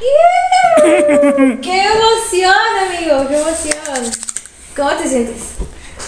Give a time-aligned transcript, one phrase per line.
[1.62, 2.54] ¡Qué emoción,
[2.86, 3.28] amigo!
[3.28, 4.12] ¡Qué emoción!
[4.76, 5.42] ¿Cómo te sientes?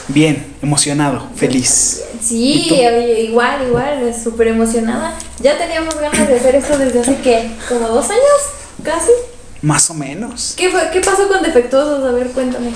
[0.08, 2.02] Bien, emocionado, feliz.
[2.20, 5.16] Sí, oye, igual, igual, súper emocionada.
[5.40, 7.50] Ya teníamos ganas de hacer esto desde hace, ¿qué?
[7.68, 8.22] ¿Como dos años?
[8.82, 9.10] ¿Casi?
[9.62, 10.54] Más o menos.
[10.56, 12.04] ¿Qué, fue, qué pasó con Defectuosos?
[12.04, 12.72] A ver, cuéntame.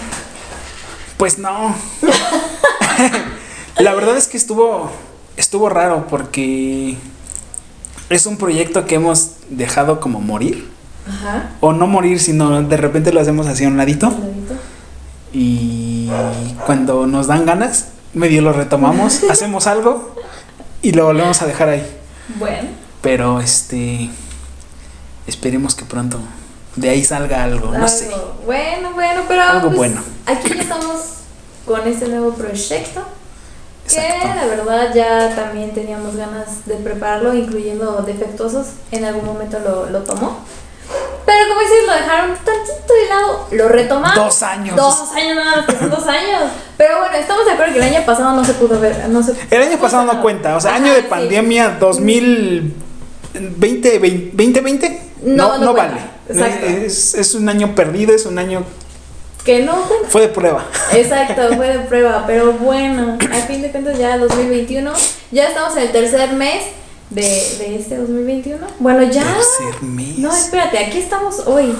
[1.16, 1.74] Pues no.
[3.78, 4.90] La verdad es que estuvo,
[5.36, 6.96] estuvo raro porque
[8.08, 10.79] es un proyecto que hemos dejado como morir.
[11.10, 11.50] Ajá.
[11.60, 14.08] O no morir, sino de repente lo hacemos así a un ladito.
[14.08, 14.54] Un ladito.
[15.32, 16.10] Y
[16.66, 20.14] cuando nos dan ganas, medio lo retomamos, hacemos algo
[20.82, 21.86] y lo volvemos a dejar ahí.
[22.38, 22.68] Bueno.
[23.02, 24.10] Pero este.
[25.26, 26.18] Esperemos que pronto
[26.76, 28.10] de ahí salga algo, no sé.
[28.46, 30.02] Bueno, bueno, pero Algo pues, bueno.
[30.26, 30.96] aquí ya estamos
[31.66, 33.02] con este nuevo proyecto.
[33.88, 38.68] Que la verdad ya también teníamos ganas de prepararlo, incluyendo defectuosos.
[38.92, 40.38] En algún momento lo, lo tomó.
[41.26, 43.46] Pero como dices, lo dejaron tantito de lado.
[43.52, 44.16] Lo retomamos.
[44.16, 44.74] Dos años.
[44.76, 46.42] Dos años nada más, son dos años.
[46.76, 49.08] Pero bueno, estamos de acuerdo que el año pasado no se pudo ver.
[49.08, 51.06] No se, El año pasado no cuenta, o sea, año de sí.
[51.08, 53.98] pandemia 2020,
[54.32, 55.92] 2020, No, no, no vale.
[55.92, 56.10] cuenta,
[56.46, 56.66] exacto.
[56.66, 58.64] Es, es un año perdido, es un año.
[59.44, 60.08] Que no cuenta.
[60.08, 60.64] Fue de prueba.
[60.92, 64.92] Exacto, fue de prueba, pero bueno, a fin de cuentas ya 2021,
[65.30, 66.62] ya estamos en el tercer mes
[67.10, 68.66] de, de este 2021.
[68.78, 69.22] Bueno, ya.
[69.24, 70.18] Tercer mes.
[70.18, 71.74] No, espérate, aquí estamos hoy.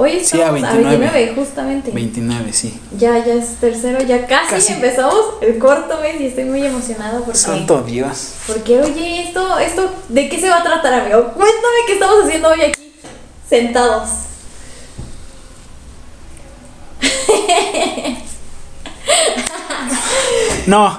[0.00, 0.98] Hoy Sí, a estamos a 29.
[0.98, 1.90] 29, justamente.
[1.90, 2.80] 29, sí.
[2.96, 4.72] Ya, ya es tercero, ya casi, Casi.
[4.74, 7.36] empezamos el corto mes y estoy muy emocionada porque...
[7.38, 8.34] Santo Dios.
[8.46, 11.32] Porque, oye, esto, esto, ¿de qué se va a tratar, amigo?
[11.34, 12.92] Cuéntame qué estamos haciendo hoy aquí,
[13.50, 14.08] sentados.
[20.66, 20.98] No.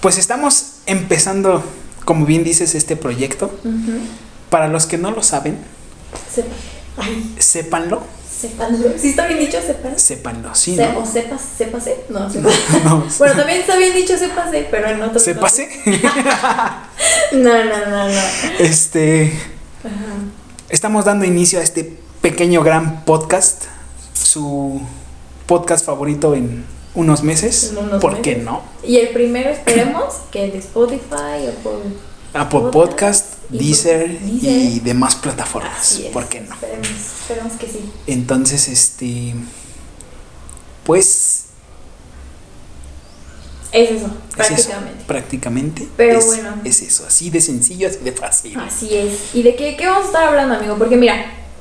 [0.00, 1.62] Pues estamos empezando,
[2.04, 3.50] como bien dices, este proyecto.
[4.50, 5.58] Para los que no lo saben.
[6.98, 8.02] Ay, sépanlo.
[8.30, 8.88] sépanlo.
[8.98, 9.98] ¿Sí está bien dicho, sepan?
[9.98, 10.98] Sépanlo, sí, Se- ¿no?
[11.00, 12.04] O sepas, sépase.
[12.10, 12.50] No, sepa.
[12.84, 13.06] No.
[13.18, 15.18] Bueno, también está bien dicho sépase, pero en otro.
[15.18, 15.68] Sépase.
[17.32, 18.20] No, no, no, no.
[18.58, 19.32] Este.
[19.82, 19.90] Ajá.
[20.68, 23.64] Estamos dando inicio a este pequeño gran podcast.
[24.12, 24.82] Su
[25.46, 26.64] podcast favorito en
[26.94, 27.72] unos meses.
[27.76, 28.62] Unos ¿Por qué no?
[28.84, 31.80] Y el primero esperemos que el de Spotify o por.
[32.34, 34.50] Apple Podcast Podcast, y Deezer, Deezer.
[34.50, 35.98] y demás plataformas.
[35.98, 36.06] Es.
[36.06, 36.54] ¿Por qué no?
[36.54, 37.92] Esperemos, esperemos que sí.
[38.06, 39.34] Entonces, este.
[40.84, 41.46] Pues.
[43.72, 45.04] Es eso, Es eso, prácticamente.
[45.06, 45.88] prácticamente.
[45.96, 46.56] Pero es, bueno.
[46.62, 48.58] Es eso, así de sencillo, así de fácil.
[48.60, 49.34] Así es.
[49.34, 50.76] ¿Y de qué, qué vamos a estar hablando, amigo?
[50.76, 51.14] Porque mira,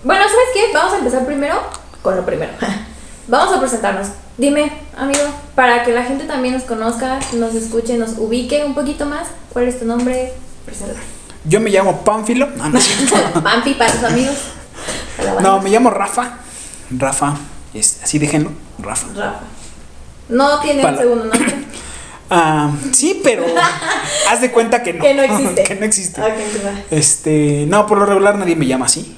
[0.03, 0.73] bueno, ¿sabes qué?
[0.73, 1.61] Vamos a empezar primero
[2.01, 2.51] con lo primero.
[3.27, 4.07] Vamos a presentarnos.
[4.37, 5.21] Dime, amigo,
[5.55, 9.27] para que la gente también nos conozca, nos escuche, nos ubique un poquito más.
[9.53, 10.33] ¿Cuál es tu nombre?
[10.65, 10.99] Preséntate.
[11.45, 12.47] Yo me llamo Pánfilo.
[12.47, 13.41] No.
[13.43, 14.35] Pampi para tus amigos.
[15.41, 16.37] No, me llamo Rafa.
[16.91, 17.35] Rafa,
[17.73, 18.51] es, así déjenlo.
[18.79, 19.07] Rafa.
[19.15, 19.39] Rafa.
[20.29, 21.55] No tiene un segundo nombre.
[22.33, 23.43] Ah, sí, pero
[24.29, 25.03] haz de cuenta que no.
[25.03, 25.63] Que no existe.
[25.67, 26.21] que no existe.
[26.21, 26.71] Ok, te va.
[26.89, 29.17] Este, no, por lo regular nadie me llama así.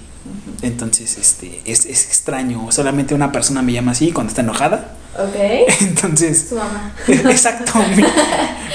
[0.64, 2.72] Entonces, este, es, es extraño.
[2.72, 4.96] Solamente una persona me llama así cuando está enojada.
[5.18, 5.36] Ok.
[5.82, 6.94] Entonces, Su mamá.
[7.08, 8.04] exacto, mi,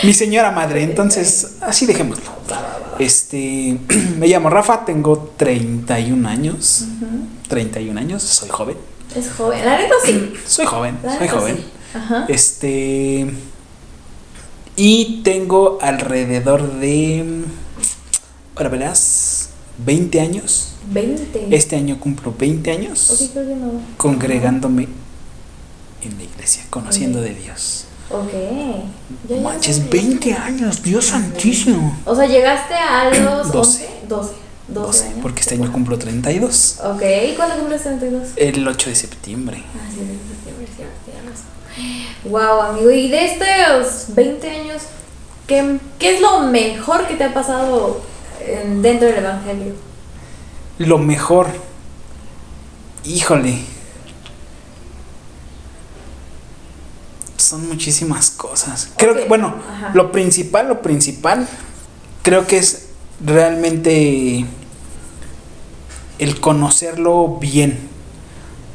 [0.05, 0.83] mi señora madre.
[0.83, 2.31] Entonces, así dejémoslo.
[2.99, 3.79] Este,
[4.19, 6.85] me llamo Rafa, tengo 31 años.
[7.49, 8.77] 31 años, soy joven.
[9.17, 9.65] Es joven.
[9.65, 10.35] La neta sí.
[10.47, 11.57] Soy joven, La soy joven.
[11.57, 11.65] sí.
[11.95, 12.27] Ajá.
[12.29, 13.33] Este.
[14.77, 17.45] Y tengo alrededor de.
[18.55, 19.49] Ahora verás.
[19.79, 20.75] 20 años.
[20.91, 21.49] 20.
[21.51, 23.71] Este año cumplo 20 años Ok, creo que no.
[23.97, 24.89] congregándome
[26.03, 27.25] en la iglesia, conociendo Ok.
[27.27, 27.85] de Dios.
[28.11, 28.33] Ok.
[29.29, 29.91] Ya, Manches, ya.
[29.91, 31.99] 20 años, Dios santísimo.
[32.05, 33.59] O sea, llegaste a los 12.
[33.87, 34.33] 11, 12.
[34.69, 35.19] 12 12, años.
[35.23, 36.79] porque este año cumplo 32.
[36.85, 38.29] Ok, ¿y cuándo cumples 32?
[38.37, 39.63] El 8 de septiembre.
[39.75, 40.07] Ah, sí, de
[40.67, 40.67] septiembre,
[41.35, 42.29] sí.
[42.29, 44.83] Wow, amigo, y de estos 20 años,
[45.47, 48.01] ¿qué, qué es lo mejor que te ha pasado
[48.47, 49.75] en- dentro del Evangelio?
[50.79, 51.49] Lo mejor.
[53.05, 53.59] Híjole.
[57.37, 58.91] Son muchísimas cosas.
[58.97, 59.91] Creo que, bueno, ajá.
[59.95, 61.47] lo principal, lo principal,
[62.23, 62.87] creo que es
[63.25, 64.45] realmente
[66.19, 67.79] el conocerlo bien.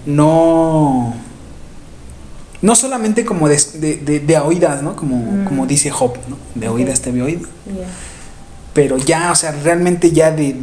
[0.06, 1.14] No.
[2.62, 4.96] No solamente como de, de, de- de a oídas, ¿no?
[4.96, 5.46] Como, Mm.
[5.46, 6.38] como dice Job, ¿no?
[6.56, 7.48] De oídas te había oído.
[8.74, 10.54] Pero ya, o sea, realmente ya de,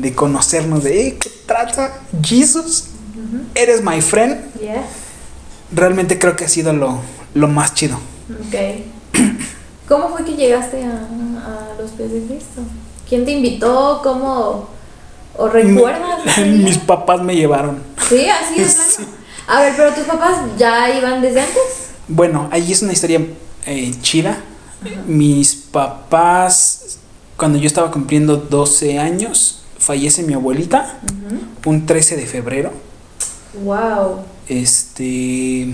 [0.00, 2.00] de, conocernos, de, "Eh, ¿qué trata?
[2.22, 2.84] Jesus,
[3.54, 4.38] eres my friend.
[4.62, 4.84] Ya.
[5.72, 7.00] Realmente creo que ha sido lo,
[7.34, 7.96] lo más chido.
[8.30, 8.54] Ok.
[9.88, 12.62] ¿Cómo fue que llegaste a, a los pies de Cristo?
[13.08, 14.00] ¿Quién te invitó?
[14.02, 14.68] ¿Cómo?
[15.36, 16.38] ¿O recuerdas?
[16.46, 17.82] Mis papás me llevaron.
[18.08, 18.70] Sí, así plano.
[18.96, 19.04] Sí.
[19.48, 21.62] A ver, pero tus papás ya iban desde antes.
[22.08, 23.20] Bueno, ahí es una historia
[23.66, 24.38] eh, chida.
[25.06, 26.98] Mis papás,
[27.36, 30.98] cuando yo estaba cumpliendo 12 años, fallece mi abuelita
[31.64, 32.72] un 13 de febrero.
[33.64, 34.24] Wow.
[34.48, 35.72] Este.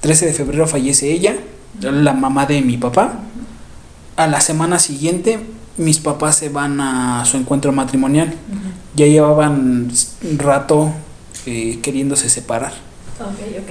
[0.00, 1.36] 13 de febrero fallece ella,
[1.80, 3.14] la mamá de mi papá.
[4.16, 5.40] A la semana siguiente,
[5.76, 8.32] mis papás se van a su encuentro matrimonial.
[8.94, 9.90] Ya llevaban
[10.38, 10.92] rato
[11.46, 12.72] eh, queriéndose separar.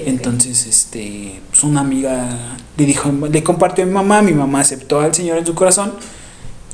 [0.06, 5.00] Entonces, este, pues una amiga le dijo, le compartió a mi mamá, mi mamá aceptó
[5.00, 5.94] al Señor en su corazón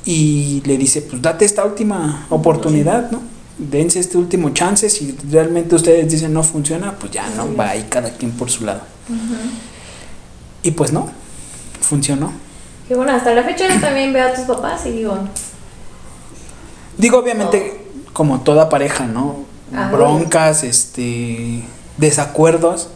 [0.08, 3.20] y le dice, pues date esta última oportunidad, ¿no?
[3.58, 7.82] Dense este último chance, si realmente ustedes dicen no funciona, pues ya no, va y
[7.82, 8.80] cada quien por su lado.
[10.62, 11.10] Y pues no,
[11.82, 12.32] funcionó.
[12.88, 15.18] Que bueno, hasta la fecha yo también veo a tus papás y digo,
[16.96, 17.84] Digo, obviamente,
[18.14, 19.44] como toda pareja, ¿no?
[19.74, 21.64] Ah, Broncas, este,
[21.98, 22.88] desacuerdos,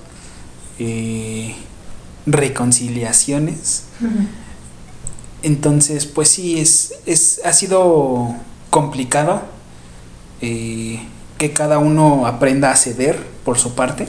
[0.79, 1.57] eh,
[2.25, 3.85] reconciliaciones.
[5.43, 8.35] Entonces, pues sí, es, es, ha sido
[8.71, 9.43] complicado
[10.41, 11.01] eh,
[11.39, 14.07] que cada uno aprenda a ceder por su parte,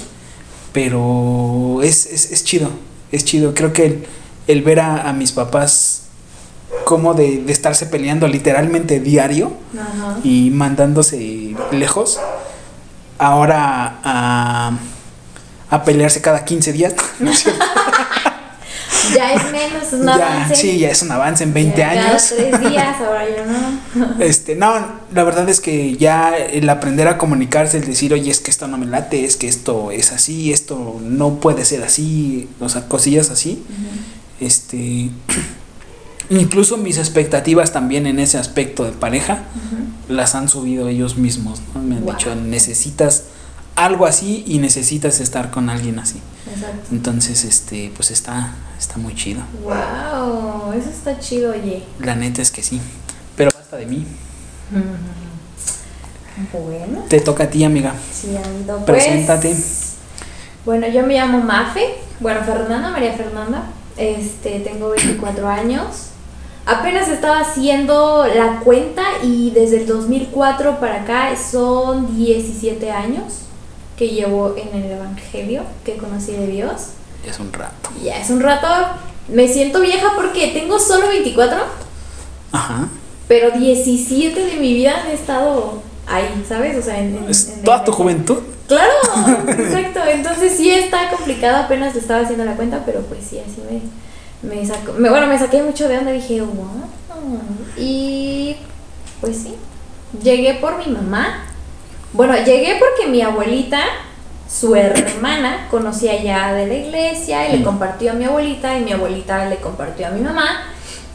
[0.72, 2.70] pero es, es, es chido,
[3.12, 3.54] es chido.
[3.56, 4.08] Creo que el,
[4.48, 6.04] el ver a, a mis papás
[6.86, 10.20] como de, de estarse peleando literalmente diario Ajá.
[10.24, 12.20] y mandándose lejos,
[13.18, 14.78] ahora a,
[15.70, 17.64] a pelearse cada 15 días, ¿no es cierto?
[19.16, 20.56] Ya es menos, es un Ya, avance.
[20.56, 22.34] sí, ya es un avance en 20 Ya cada años.
[22.36, 24.24] tres días, ahora ya no.
[24.24, 24.74] Este, no,
[25.14, 28.68] la verdad es que ya el aprender a comunicarse, el decir, oye, es que esto
[28.68, 32.88] no me late, es que esto es así, esto no puede ser así, o sea,
[32.88, 33.64] cosillas así.
[34.40, 35.10] Este,
[36.30, 39.44] incluso mis expectativas también en ese aspecto de pareja
[40.10, 41.82] las han subido ellos mismos, ¿no?
[41.82, 42.14] Me han Wow.
[42.14, 43.24] dicho, necesitas
[43.76, 46.22] algo así y necesitas estar con alguien así.
[46.54, 46.88] Exacto.
[46.92, 49.42] Entonces, este, pues está, está muy chido.
[49.64, 51.84] Wow, eso está chido, oye.
[52.00, 52.80] La neta es que sí.
[53.36, 54.06] Pero basta de mí.
[56.52, 57.94] Bueno, Te toca a ti, amiga.
[58.12, 59.56] sí, amigo, pues, Preséntate.
[60.66, 63.66] Bueno, yo me llamo Mafe, bueno, Fernanda, María Fernanda.
[63.98, 66.08] Este, tengo 24 años.
[66.66, 73.44] Apenas estaba haciendo la cuenta y desde el 2004 para acá son 17 años
[73.98, 76.72] que llevo en el Evangelio, que conocí de Dios.
[77.26, 77.90] Ya es un rato.
[78.04, 78.68] Ya es un rato,
[79.30, 81.58] me siento vieja porque tengo solo 24,
[82.52, 82.88] Ajá.
[83.28, 86.78] pero 17 de mi vida han estado ahí, ¿sabes?
[86.78, 88.04] O sea, en, en- Es en toda tu iglesia.
[88.04, 88.38] juventud.
[88.68, 88.92] Claro,
[89.48, 90.00] exacto.
[90.10, 94.56] Entonces sí está complicado, apenas le estaba haciendo la cuenta, pero pues sí, así me,
[94.56, 94.94] me sacó.
[94.94, 96.82] me- bueno, me saqué mucho de onda, dije, wow.
[97.78, 98.56] Y
[99.22, 99.56] pues sí,
[100.22, 101.46] llegué por mi mamá.
[102.14, 103.80] Bueno, llegué porque mi abuelita,
[104.50, 107.64] su hermana, conocía ya de la iglesia y le Mm.
[107.64, 110.62] compartió a mi abuelita y mi abuelita le compartió a mi mamá.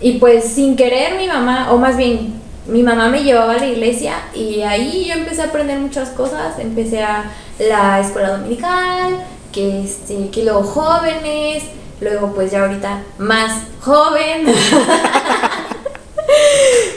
[0.00, 2.34] Y pues sin querer mi mamá, o más bien
[2.66, 6.58] mi mamá me llevaba a la iglesia y ahí yo empecé a aprender muchas cosas.
[6.58, 11.62] Empecé a la escuela dominical, que, este, que luego jóvenes,
[12.00, 14.46] luego pues ya ahorita más joven.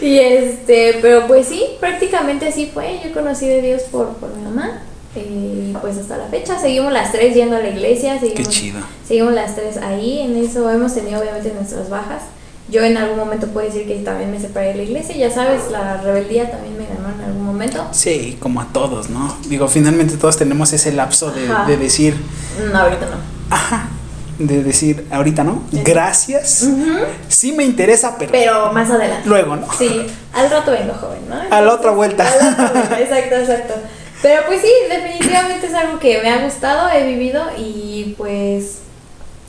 [0.06, 3.00] y este, pero pues sí, prácticamente así fue.
[3.03, 4.81] Yo conocí de Dios por, por mi mamá.
[5.15, 8.13] eh, Y pues hasta la fecha seguimos las tres yendo a la iglesia.
[8.20, 8.79] Qué Seguimos, chido.
[9.08, 12.24] Seguimos las tres ahí, en eso hemos tenido obviamente nuestras bajas.
[12.70, 15.70] Yo en algún momento puedo decir que también me separé de la iglesia, ya sabes,
[15.72, 17.86] la rebeldía también me ganó en algún momento.
[17.91, 19.36] Sí, como a todos, ¿no?
[19.50, 22.15] Digo, finalmente todos tenemos ese lapso de, de decir,
[22.72, 23.17] No, ahorita no.
[23.53, 23.89] ajá,
[24.48, 26.67] de decir, ahorita no, gracias.
[27.27, 29.27] Sí me interesa, pero, Pero más adelante.
[29.27, 29.67] luego, ¿no?
[29.77, 31.36] Sí, al rato vengo joven, ¿no?
[31.55, 32.25] A la otra vuelta.
[32.27, 33.74] A la otra vuelta, exacto, exacto.
[34.21, 38.79] Pero pues sí, definitivamente es algo que me ha gustado, he vivido y pues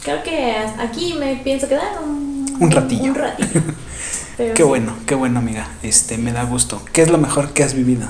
[0.02, 3.04] creo que aquí me pienso quedar un, Un ratillo.
[3.04, 3.61] Un ratillo.
[4.38, 4.68] Pero Qué sí.
[4.68, 5.68] bueno, qué bueno, amiga.
[5.82, 6.80] Este, me da gusto.
[6.92, 8.06] ¿Qué es lo mejor que has vivido?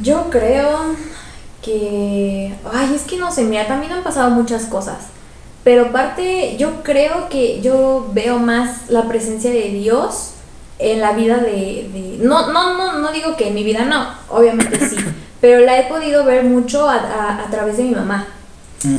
[0.00, 0.94] Yo creo
[1.62, 2.54] que.
[2.72, 4.96] Ay, es que no sé, mira, también han pasado muchas cosas.
[5.68, 10.30] Pero parte, yo creo que yo veo más la presencia de Dios
[10.78, 11.90] en la vida de.
[11.92, 14.96] de- no, no, no, no digo que en mi vida no, obviamente sí.
[15.42, 18.26] pero la he podido ver mucho a, a- a través de mi mamá.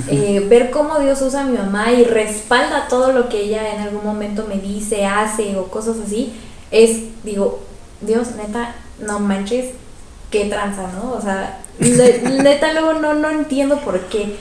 [0.09, 3.81] Eh, ver cómo Dios usa a mi mamá y respalda todo lo que ella en
[3.81, 6.33] algún momento me dice, hace o cosas así,
[6.69, 7.61] es, digo,
[8.01, 9.71] Dios, neta, no manches,
[10.29, 11.13] qué tranza, ¿no?
[11.13, 14.35] O sea, ne- neta luego no, no entiendo por qué.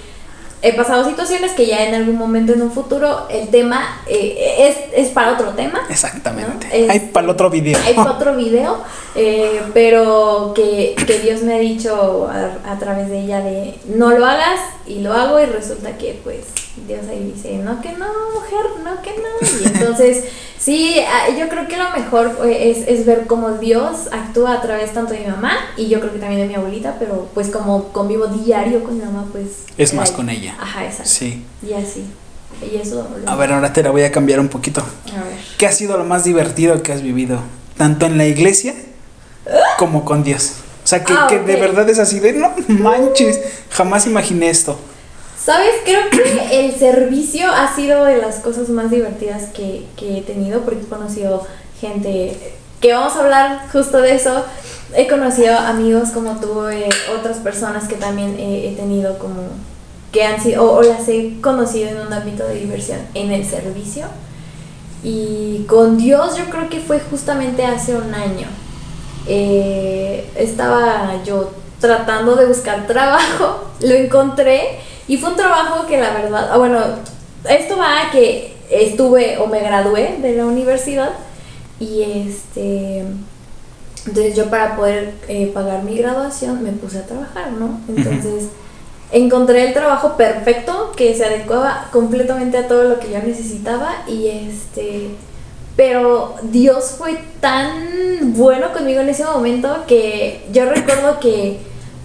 [0.62, 5.07] He pasado situaciones que ya en algún momento en un futuro el tema eh, es,
[5.07, 5.81] es, para otro tema.
[5.88, 6.67] Exactamente.
[6.73, 7.79] hay para el otro video.
[7.85, 8.79] Hay para otro video,
[9.15, 14.11] eh, pero que, que, Dios me ha dicho a, a, través de ella de no
[14.11, 18.07] lo hagas y lo hago y resulta que pues Dios ahí dice, no que no,
[18.35, 19.61] mujer, no que no.
[19.61, 20.25] Y entonces,
[20.59, 24.93] sí, ah, yo creo que lo mejor es, es ver cómo Dios actúa a través
[24.93, 27.93] tanto de mi mamá y yo creo que también de mi abuelita, pero pues como
[27.93, 29.65] convivo diario con mi mamá, pues...
[29.77, 30.57] Es más con ella.
[30.61, 31.11] Ajá, exacto.
[31.11, 31.45] Sí.
[31.63, 32.05] Y así.
[32.63, 33.09] Y eso...
[33.27, 34.81] A ver, ahora te la voy a cambiar un poquito.
[34.81, 35.39] A ver.
[35.57, 37.41] ¿Qué ha sido lo más divertido que has vivido?
[37.77, 38.75] Tanto en la iglesia
[39.79, 40.55] como con Dios.
[40.85, 44.79] O sea, que, Ah, que de verdad es así de, no manches, jamás imaginé esto.
[45.49, 45.76] ¿Sabes?
[45.83, 50.61] Creo que el servicio ha sido de las cosas más divertidas que, que he tenido
[50.61, 51.43] porque he conocido
[51.81, 52.37] gente
[52.83, 54.45] que vamos a hablar justo de eso.
[54.95, 59.40] He conocido amigos como tú, eh, otras personas que también eh, he tenido como
[60.12, 63.47] que han sido o, o las he conocido en un ámbito de diversión en el
[63.47, 64.05] servicio.
[65.02, 68.49] Y con Dios yo creo que fue justamente hace un año.
[69.26, 76.12] Eh, estaba yo tratando de buscar trabajo, lo encontré y fue un trabajo que la
[76.12, 76.81] verdad, ah, bueno,
[77.49, 81.11] esto va a que estuve o me gradué de la universidad
[81.81, 83.05] y este,
[84.07, 87.81] entonces yo para poder eh, pagar mi graduación me puse a trabajar, ¿no?
[87.88, 88.49] Entonces
[89.11, 94.29] encontré el trabajo perfecto que se adecuaba completamente a todo lo que yo necesitaba y
[94.29, 95.11] este
[95.77, 101.61] pero Dios fue tan bueno conmigo en ese momento que yo recuerdo que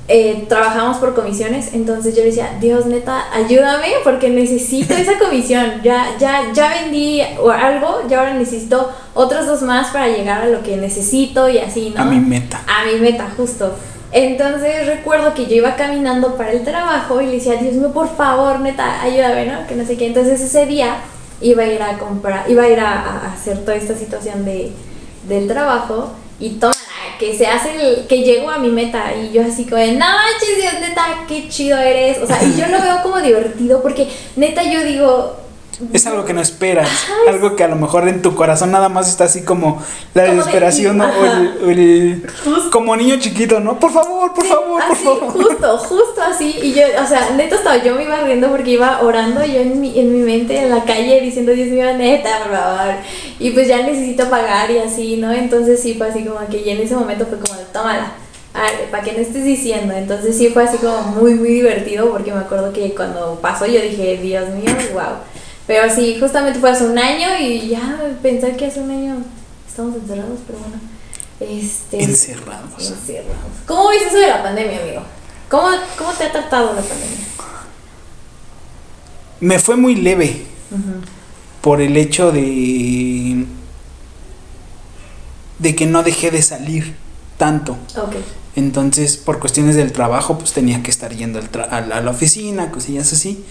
[0.08, 5.82] eh, trabajamos por comisiones, entonces yo le decía, Dios neta, ayúdame porque necesito esa comisión,
[5.82, 10.48] ya, ya, ya vendí o algo, ya ahora necesito otros dos más para llegar a
[10.48, 12.02] lo que necesito y así, ¿no?
[12.02, 12.62] A mi meta.
[12.68, 13.74] A mi meta, justo.
[14.12, 18.14] Entonces recuerdo que yo iba caminando para el trabajo y le decía, Dios mío, por
[18.16, 19.66] favor, neta, ayúdame, ¿no?
[19.68, 20.08] Que no sé qué.
[20.08, 20.98] Entonces ese día
[21.42, 24.74] iba a ir a comprar, iba a ir a, a hacer toda esta situación de,
[25.28, 26.73] del trabajo y toma,
[27.24, 30.06] que se hace, el, que llego a mi meta y yo así como de, no
[30.06, 32.18] manches, Dios, neta, qué chido eres.
[32.22, 35.43] O sea, y yo lo veo como divertido porque neta yo digo...
[35.92, 38.90] Es algo que no esperas, Ajá, algo que a lo mejor en tu corazón nada
[38.90, 39.82] más está así como
[40.14, 41.06] la Como de- desesperación ¿no?
[41.06, 42.24] o el,
[42.72, 43.80] como niño chiquito, ¿no?
[43.80, 45.32] Por favor, por Sí, favor, por así, favor.
[45.32, 46.56] Justo, justo así.
[46.62, 49.82] Y yo, o sea, neta estaba yo me iba riendo porque iba orando yo en
[49.82, 52.94] mi, en mi mente en la calle diciendo, Dios mío, neta, por favor.
[53.40, 55.32] Y pues ya necesito pagar y así, ¿no?
[55.32, 58.12] Entonces sí fue así como que y en ese momento fue como, tómala.
[58.92, 59.96] Para que no estés diciendo.
[59.96, 63.82] Entonces sí fue así como muy, muy divertido porque me acuerdo que cuando pasó yo
[63.82, 65.33] dije, Dios mío, wow.
[65.68, 69.16] Pero sí, justamente fue hace un año y ya pensé que hace un año
[69.68, 70.76] estamos encerrados, pero bueno.
[71.40, 72.90] Este, Encerrados.
[72.90, 73.38] Encerrados.
[73.66, 75.04] ¿Cómo ves eso de la pandemia, amigo?
[75.50, 75.68] ¿Cómo,
[75.98, 77.18] cómo te ha tratado la pandemia?
[79.40, 80.46] Me fue muy leve
[81.62, 83.46] por el hecho de
[85.60, 86.96] de que no dejé de salir
[87.38, 87.74] tanto.
[87.98, 88.16] Ok.
[88.56, 92.02] Entonces, por cuestiones del trabajo, pues tenía que estar yendo al tra- a, la, a
[92.02, 93.44] la oficina, cosillas así.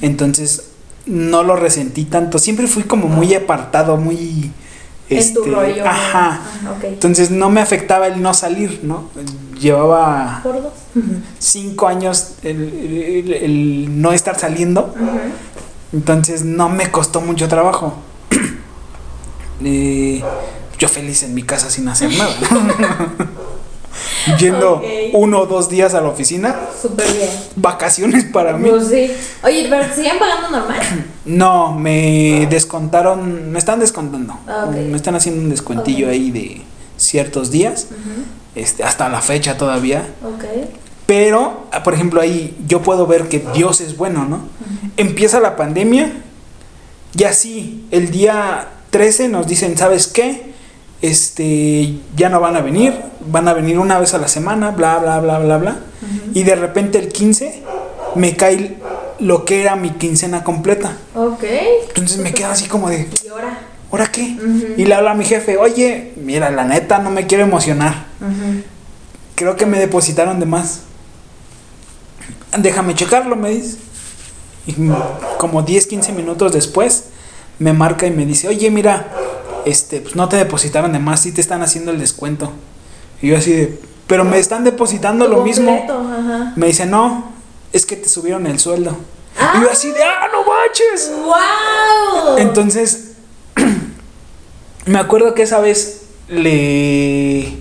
[0.00, 0.62] Entonces,
[1.06, 2.38] no lo resentí tanto.
[2.38, 4.50] Siempre fui como muy apartado, muy...
[5.08, 5.86] en tu este, rollo.
[5.86, 6.40] Ajá.
[6.64, 6.74] Ah.
[6.82, 9.08] Entonces no me afectaba el no salir, ¿no?
[9.58, 10.72] Llevaba ¿Por dos?
[11.38, 14.94] cinco años el, el- el no estar saliendo,
[15.92, 17.94] entonces no me costó mucho trabajo.
[19.64, 20.22] Eh,
[20.78, 22.34] yo feliz en mi casa sin hacer nada.
[24.38, 27.28] Yendo uno o dos días a la oficina, Súper bien.
[27.56, 28.68] vacaciones para mí.
[28.68, 29.12] Pues sí.
[29.42, 30.80] Oye, pero ¿te siguen pagando normal?
[31.24, 34.38] No, me descontaron, me están descontando.
[34.46, 34.66] Ah.
[34.72, 36.62] Me están haciendo un descuentillo ahí de
[36.96, 37.88] ciertos días,
[38.54, 40.06] este, hasta la fecha todavía.
[40.24, 40.44] Ok.
[41.06, 44.40] Pero, ah, por ejemplo, ahí yo puedo ver que Dios es bueno, ¿no?
[44.96, 46.12] Empieza la pandemia
[47.16, 50.54] y así, el día 13 nos dicen, ¿sabes qué?
[51.06, 52.92] Este, ya no van a venir,
[53.28, 55.76] van a venir una vez a la semana, bla, bla, bla, bla, bla.
[56.34, 57.62] Y de repente el 15
[58.16, 58.76] me cae
[59.20, 60.96] lo que era mi quincena completa.
[61.14, 61.44] Ok.
[61.88, 63.58] Entonces me quedo así como de, ¿Y ahora?
[63.92, 64.36] ¿ahora qué?
[64.76, 68.06] Y le hablo a mi jefe, oye, mira, la neta no me quiero emocionar.
[69.36, 70.80] Creo que me depositaron de más.
[72.58, 73.76] Déjame checarlo, me dice.
[74.66, 74.74] Y
[75.38, 77.04] como 10, 15 minutos después,
[77.60, 79.08] me marca y me dice, oye, mira,
[79.66, 82.52] este, pues no te depositaron de más, sí te están haciendo el descuento.
[83.20, 85.84] Y yo así de, pero me están depositando lo mismo.
[85.88, 86.52] Ajá.
[86.54, 87.32] Me dice, no,
[87.72, 88.96] es que te subieron el sueldo.
[89.36, 89.54] Ah.
[89.58, 91.12] Y yo así de, ah, no manches.
[91.24, 92.38] ¡Wow!
[92.38, 93.12] Entonces,
[94.86, 97.58] me acuerdo que esa vez le.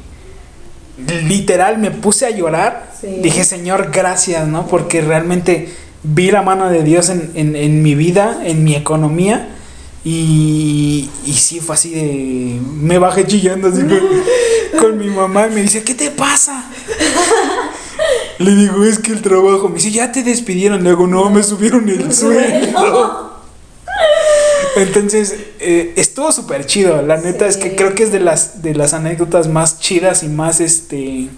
[1.28, 2.92] Literal me puse a llorar.
[3.02, 3.20] Sí.
[3.24, 4.68] Dije, Señor, gracias, ¿no?
[4.68, 9.55] Porque realmente vi la mano de Dios en, en, en mi vida, en mi economía.
[10.06, 12.62] Y, y sí, fue así de.
[12.80, 16.70] Me bajé chillando así con, con mi mamá y me dice: ¿Qué te pasa?
[18.38, 19.68] Le digo: Es que el trabajo.
[19.68, 20.84] Me dice: Ya te despidieron.
[20.84, 23.34] Le digo: No, me subieron el sueldo.
[24.76, 27.02] Entonces, eh, estuvo súper chido.
[27.02, 30.28] La neta es que creo que es de las, de las anécdotas más chidas y
[30.28, 31.30] más este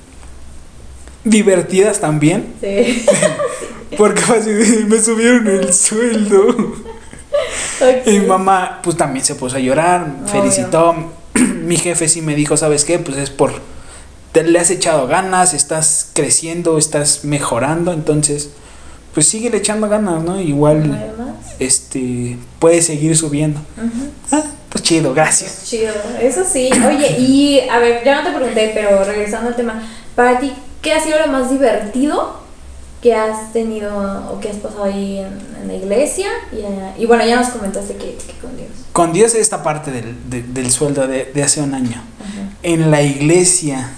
[1.23, 2.53] divertidas también.
[2.59, 3.05] Sí.
[3.97, 6.75] Porque fue así de, me subieron el sueldo.
[8.05, 10.27] Y mi mamá, pues también se puso a llorar, Obvio.
[10.27, 10.95] felicitó.
[11.35, 12.99] Mi jefe sí me dijo, ¿sabes qué?
[12.99, 13.53] Pues es por.
[14.31, 18.49] Te le has echado ganas, estás creciendo, estás mejorando, entonces,
[19.13, 20.39] pues sigue echando ganas, ¿no?
[20.39, 23.59] Igual, Además, este, puedes seguir subiendo.
[24.31, 25.63] Ah, pues chido, gracias.
[25.65, 26.69] Chido, eso sí.
[26.87, 29.81] Oye, y a ver, ya no te pregunté, pero regresando al tema,
[30.15, 32.46] para ti, ¿qué ha sido lo más divertido
[33.07, 33.89] que has tenido
[34.33, 35.27] o que has pasado ahí en,
[35.61, 36.27] en la iglesia?
[36.51, 38.69] Y, eh, y bueno, ya nos comentaste que, que con Dios.
[38.91, 42.01] Con Dios esta parte del, de- del sueldo de, de hace un año.
[42.19, 42.49] Ajá.
[42.63, 43.91] En la iglesia.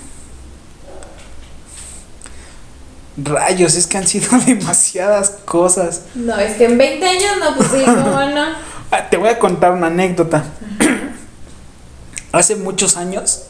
[3.18, 6.04] Rayos, es que han sido demasiadas cosas.
[6.16, 8.01] No, es que en 20 años no, pues sí, ¿cómo
[8.36, 8.46] no?
[8.92, 10.44] Ah, te voy a contar una anécdota.
[12.32, 13.46] Hace muchos años,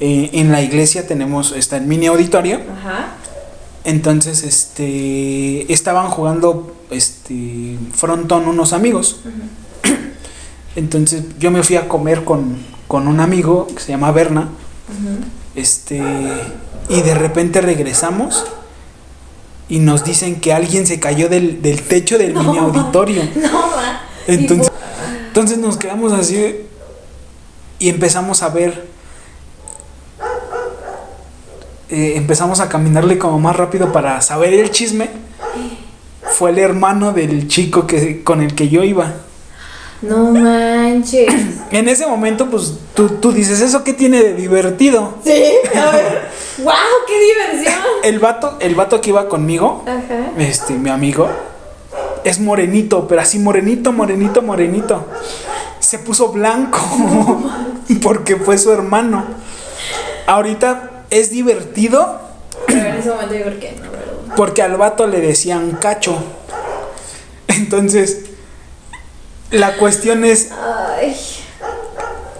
[0.00, 2.60] eh, en la iglesia tenemos, está el mini auditorio.
[2.80, 3.08] Ajá.
[3.84, 9.20] Entonces, este, estaban jugando, este, frontón unos amigos.
[10.76, 14.48] Entonces, yo me fui a comer con, con un amigo que se llama Berna.
[15.54, 16.00] Este,
[16.88, 18.44] y de repente regresamos
[19.68, 22.42] y nos dicen que alguien se cayó del, del techo del No.
[22.42, 23.22] mini auditorio.
[23.36, 23.70] No.
[24.26, 24.70] Entonces,
[25.28, 26.56] entonces nos quedamos así
[27.78, 28.89] y empezamos a ver.
[31.90, 35.10] Eh, empezamos a caminarle como más rápido para saber el chisme.
[36.22, 39.12] Fue el hermano del chico que, con el que yo iba.
[40.02, 41.34] no manches.
[41.70, 45.14] En ese momento, pues tú, tú dices, ¿eso qué tiene de divertido?
[45.24, 45.44] Sí,
[45.76, 46.30] a ver.
[46.58, 46.74] ¡Wow!
[47.06, 47.84] ¡Qué diversión!
[48.04, 50.30] El vato, el vato que iba conmigo, Ajá.
[50.38, 51.28] este, mi amigo,
[52.22, 55.06] es morenito, pero así morenito, morenito, morenito.
[55.80, 56.78] Se puso blanco
[58.02, 59.24] porque fue su hermano.
[60.26, 62.20] Ahorita es divertido
[62.66, 64.06] Pero en ese momento yo creo que no, ¿verdad?
[64.36, 66.16] porque al vato le decían cacho.
[67.48, 68.20] Entonces,
[69.50, 71.16] la cuestión es, Ay.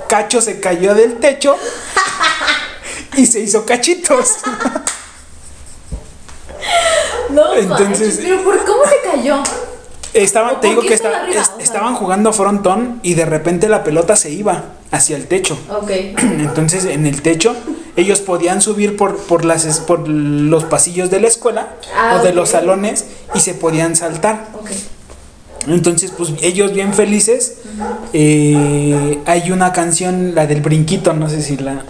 [0.09, 1.57] cacho se cayó del techo
[3.17, 4.37] y se hizo cachitos.
[7.31, 9.43] No Entonces- manches, pero ¿por cómo se cayó?
[10.13, 11.41] Estaban, ¿O te digo que estaba esta- arriba?
[11.43, 15.27] es- O sea- estaban jugando frontón y de repente la pelota se iba hacia el
[15.27, 15.57] techo.
[16.19, 17.55] Entonces en el techo
[17.97, 22.33] ellos podían subir por, por, las, por los pasillos de la escuela Ah, o de
[22.33, 24.49] los salones y se podían saltar.
[25.69, 27.59] Entonces pues ellos bien felices.
[28.13, 31.85] eh, hay una canción, la del brinquito, no sé si la...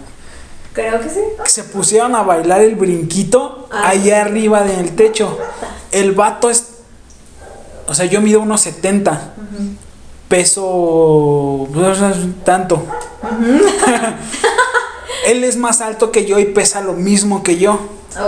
[0.73, 1.21] Creo que sí.
[1.47, 3.89] Se pusieron a bailar el brinquito Ah.
[3.91, 5.39] allá arriba del techo.
[5.93, 6.65] El vato es...
[7.91, 9.35] O sea, yo mido unos 70.
[9.37, 9.65] Ujú.
[10.29, 11.99] peso pues,
[12.45, 12.85] tanto.
[15.27, 17.81] Él es más alto que yo y pesa lo mismo que yo.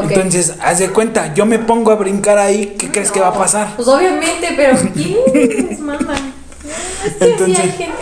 [0.02, 3.34] Entonces, haz de cuenta, yo me pongo a brincar ahí, ¿qué crees que va a
[3.34, 3.76] pasar?
[3.76, 6.34] Pues obviamente, pero ¿quiénes mandan?
[7.06, 7.94] Es que Entonces- sí hay gente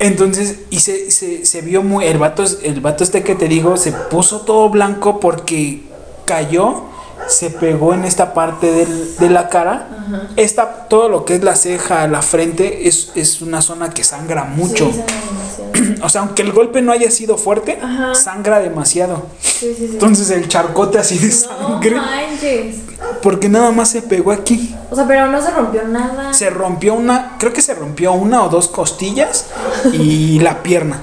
[0.00, 0.06] en.
[0.08, 2.04] Entonces, y se, se, se vio muy.
[2.04, 5.82] El vato, el vato este que te digo se puso todo blanco porque
[6.26, 6.82] cayó,
[7.28, 9.88] se pegó en esta parte del- de la cara.
[10.06, 10.22] Ajá.
[10.36, 14.44] Esta, todo lo que es la ceja, la frente, es, es una zona que sangra
[14.44, 14.90] mucho.
[14.92, 15.02] Sí.
[16.02, 18.14] O sea, aunque el golpe no haya sido fuerte, Ajá.
[18.14, 19.26] sangra demasiado.
[19.40, 19.88] Sí, sí, sí.
[19.92, 22.76] Entonces el charcote así de no sangre, manches.
[23.22, 24.74] porque nada más se pegó aquí.
[24.90, 26.32] O sea, pero no se rompió nada.
[26.34, 29.46] Se rompió una, creo que se rompió una o dos costillas
[29.92, 31.02] y la pierna.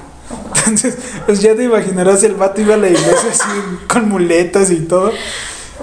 [0.66, 3.48] Entonces, pues ya te imaginarás, el vato iba a la iglesia así
[3.88, 5.12] con muletas y todo.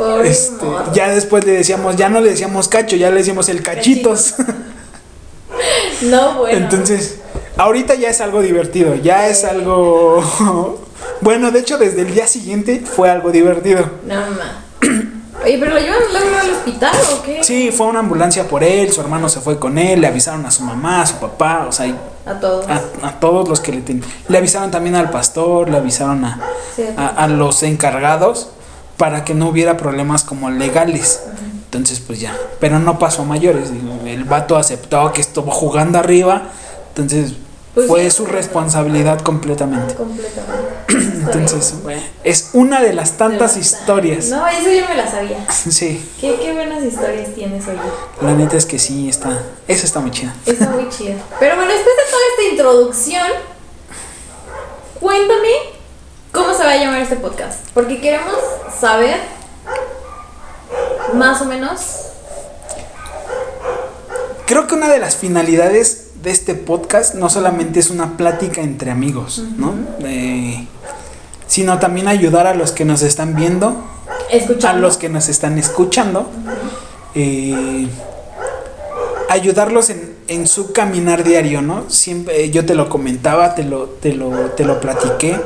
[0.01, 0.91] Pobre Este, morro.
[0.93, 4.35] ya después le decíamos, ya no le decíamos cacho, ya le decíamos el cachitos.
[6.03, 6.57] No, bueno.
[6.57, 7.19] Entonces,
[7.57, 10.79] ahorita ya es algo divertido, ya es algo...
[11.21, 13.85] Bueno, de hecho, desde el día siguiente fue algo divertido.
[14.07, 14.63] No, ma.
[15.43, 17.43] Oye, pero lo llevan luego al hospital o qué?
[17.43, 20.51] Sí, fue una ambulancia por él, su hermano se fue con él, le avisaron a
[20.51, 22.65] su mamá, a su papá, o sea, y A todos.
[22.67, 24.05] a, a todos los que le tenían.
[24.29, 26.39] Le avisaron también al pastor, le avisaron a,
[26.75, 26.85] Sí.
[26.97, 28.49] a, a los encargados
[28.97, 31.21] para que no hubiera problemas como legales.
[31.65, 33.69] Entonces, pues ya, pero no pasó a mayores.
[34.05, 36.49] el vato aceptó que estuvo jugando arriba,
[36.89, 37.33] entonces
[37.73, 38.11] Pues fue sí.
[38.17, 39.95] su responsabilidad completamente.
[39.95, 40.71] Completamente.
[41.21, 44.27] Entonces, bueno, es una de las tantas historias.
[44.27, 45.37] No, eso yo me la sabía.
[45.49, 47.77] Sí, ¿Qué, qué buenas historias tienes, oye.
[48.21, 50.33] la neta es que sí, está, esa está muy chida.
[50.45, 51.15] Está muy chida.
[51.39, 53.27] Pero bueno, después de toda esta introducción,
[54.99, 55.49] cuéntame
[56.31, 57.59] cómo se va a llamar este podcast.
[57.73, 58.35] Porque queremos
[58.79, 59.17] saber
[61.13, 61.97] más o menos.
[64.45, 68.91] Creo que una de las finalidades de este podcast no solamente es una plática entre
[68.91, 69.73] amigos, ¿no?
[70.03, 70.67] Eh,
[71.47, 74.81] sino también ayudar a los que nos están viendo, a Escuchando.
[74.81, 76.29] los que nos están escuchando,
[77.15, 77.87] eh,
[79.29, 81.89] ayudarlos en, en su caminar diario, ¿no?
[81.89, 85.39] Siempre, eh, yo te lo comentaba, te lo, te lo, te lo platiqué.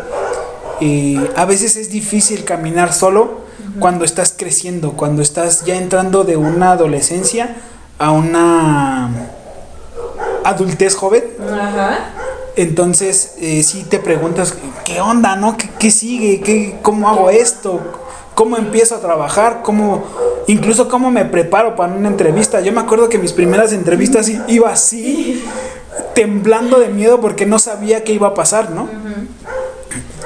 [0.81, 3.45] Eh, a veces es difícil caminar solo
[3.79, 7.55] cuando estás creciendo, cuando estás ya entrando de una adolescencia
[7.99, 9.09] a una
[10.43, 11.23] adultez joven.
[11.51, 12.11] Ajá.
[12.55, 15.57] Entonces, eh, sí te preguntas, ¿qué onda, no?
[15.57, 16.39] ¿Qué, qué sigue?
[16.39, 17.81] ¿Qué, ¿Cómo hago esto?
[18.33, 19.61] ¿Cómo empiezo a trabajar?
[19.61, 20.05] ¿Cómo,
[20.47, 22.61] incluso cómo me preparo para una entrevista?
[22.61, 25.43] Yo me acuerdo que mis primeras entrevistas iba así,
[26.13, 28.87] temblando de miedo porque no sabía qué iba a pasar, ¿no?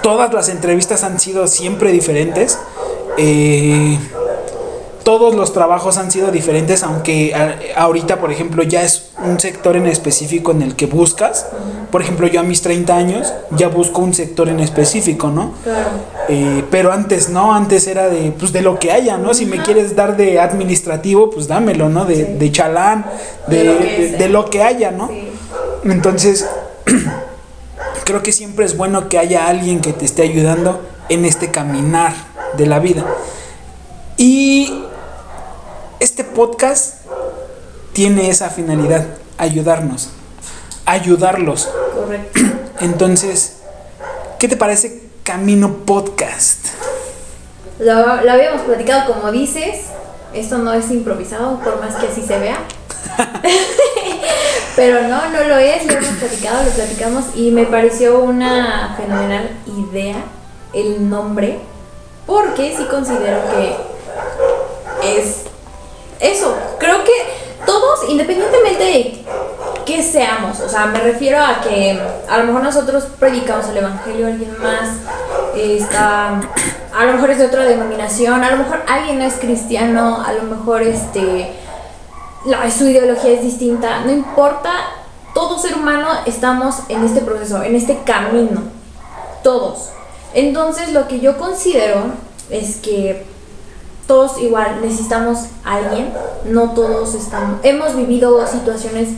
[0.02, 2.58] Todas las entrevistas han sido siempre diferentes.
[3.18, 3.98] Eh,
[5.04, 9.76] todos los trabajos han sido diferentes, aunque a- ahorita, por ejemplo, ya es un sector
[9.76, 11.48] en específico en el que buscas.
[11.92, 15.54] Por ejemplo, yo a mis 30 años ya busco un sector en específico, ¿no?
[15.64, 15.90] Claro.
[16.28, 19.34] Eh, pero antes no, antes era de, pues, de lo que haya, ¿no?
[19.34, 22.06] Si me quieres dar de administrativo, pues dámelo, ¿no?
[22.06, 22.24] De, Sí.
[22.38, 23.06] de chalán,
[23.48, 24.18] de, De lo que de- sea.
[24.20, 25.08] de lo que haya, ¿no?
[25.08, 25.28] Sí.
[25.86, 26.48] Entonces,
[28.10, 32.16] creo que siempre es bueno que haya alguien que te esté ayudando en este caminar
[32.58, 33.06] de la vida.
[34.18, 34.84] Y
[36.00, 37.02] este podcast
[37.94, 39.06] tiene esa finalidad,
[39.38, 40.10] ayudarnos,
[40.88, 41.70] ayudarlos.
[41.94, 42.40] Correcto.
[42.80, 43.58] Entonces,
[44.40, 46.66] ¿qué te parece Camino Podcast?
[47.78, 49.82] Lo, lo habíamos platicado como dices.
[50.34, 52.58] Esto no es improvisado, por más que así se vea.
[54.76, 59.50] Pero no, no lo es, lo hemos platicado, lo platicamos y me pareció una fenomenal
[59.68, 60.16] idea
[60.74, 61.60] el nombre,
[62.26, 65.44] porque sí considero que es
[66.20, 66.56] eso.
[66.78, 67.12] Creo que
[67.66, 69.26] todos, independientemente de
[69.86, 74.28] que seamos, o sea, me refiero a que a lo mejor nosotros predicamos el evangelio,
[74.28, 74.90] alguien más
[75.56, 76.40] está,
[76.96, 80.34] a lo mejor es de otra denominación, a lo mejor alguien no es cristiano, a
[80.34, 81.54] lo mejor este
[82.46, 84.72] la, su ideología es distinta, no importa,
[85.34, 88.62] todo ser humano estamos en este proceso, en este camino,
[89.44, 89.90] todos.
[90.34, 92.04] Entonces lo que yo considero
[92.50, 93.26] es que
[94.08, 96.12] todos igual necesitamos a alguien,
[96.46, 99.10] no todos estamos, hemos vivido situaciones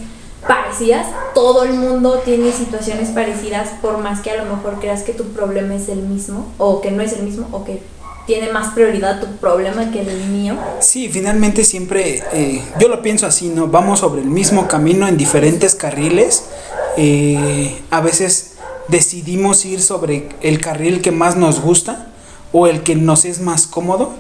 [0.48, 5.14] parecidas, todo el mundo tiene situaciones parecidas, por más que a lo mejor creas que
[5.14, 7.82] tu problema es el mismo, o que no es el mismo, o que
[8.32, 10.56] tiene más prioridad tu problema que el mío.
[10.80, 13.68] Sí, finalmente siempre, eh, yo lo pienso así, ¿no?
[13.68, 16.46] Vamos sobre el mismo camino en diferentes carriles.
[16.96, 18.54] eh, a veces
[18.88, 22.08] decidimos ir sobre el carril que más nos gusta
[22.54, 24.14] o el que nos es más cómodo.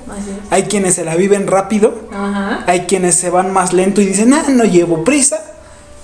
[0.50, 2.65] Hay quienes se la viven rápido, Ajá.
[2.67, 5.39] hay quienes se van más lento y dicen, ah, no llevo prisa.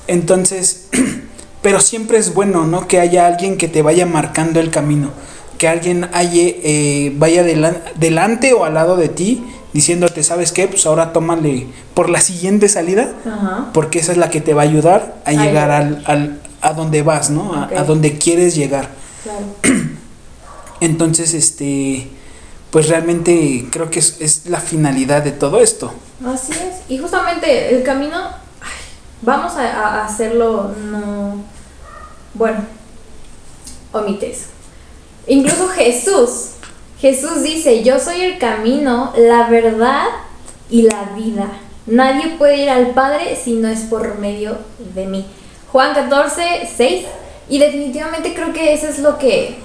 [0.08, 0.88] Entonces,
[1.62, 2.88] pero siempre es bueno, ¿no?
[2.88, 5.10] Que haya alguien que te vaya marcando el camino,
[5.58, 9.44] que alguien halle, eh, vaya delan- delante o al lado de ti
[9.74, 10.68] diciéndote, ¿sabes qué?
[10.68, 13.70] Pues ahora tómale por la siguiente salida, Ajá.
[13.74, 17.02] porque esa es la que te va a ayudar a llegar al, al- a donde
[17.04, 17.54] vas, ¿no?
[17.54, 18.90] A, a donde quieres llegar.
[19.24, 19.46] Claro.
[20.80, 22.08] Entonces, este,
[22.72, 25.94] pues realmente creo que es, es la finalidad de todo esto.
[26.26, 26.82] Así es.
[26.90, 28.16] Y justamente el camino,
[28.62, 28.70] ay,
[29.22, 29.62] vamos a,
[30.02, 31.44] a hacerlo, no.
[32.34, 32.60] Bueno,
[33.92, 34.46] omite eso.
[35.28, 36.50] Incluso Jesús,
[37.00, 40.06] Jesús dice, yo soy el camino, la verdad
[40.70, 41.48] y la vida.
[41.86, 44.58] Nadie puede ir al Padre si no es por medio
[44.96, 45.26] de mí.
[45.72, 47.06] Juan 14, 6.
[47.50, 49.56] Y definitivamente creo que eso es lo que,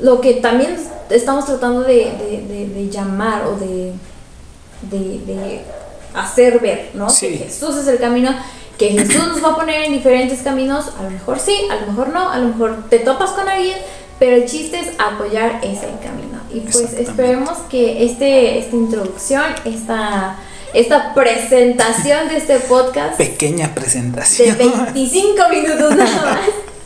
[0.00, 0.76] lo que también
[1.10, 3.92] estamos tratando de, de- de- de llamar o de,
[4.90, 5.60] de, de
[6.14, 7.10] hacer ver, ¿no?
[7.10, 7.28] Sí.
[7.28, 8.34] Que Jesús es el camino,
[8.78, 11.86] que Jesús nos va a poner en diferentes caminos, a lo mejor sí, a lo
[11.92, 13.76] mejor no, a lo mejor te topas con alguien,
[14.22, 16.38] pero el chiste es apoyar ese camino.
[16.54, 20.36] Y pues esperemos que este, esta introducción, esta,
[20.74, 24.56] esta presentación de este podcast Pequeña de presentación.
[24.58, 26.38] 25 minutos nada más,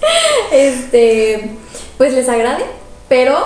[0.50, 1.50] este,
[1.98, 2.64] pues les agrade,
[3.10, 3.36] pero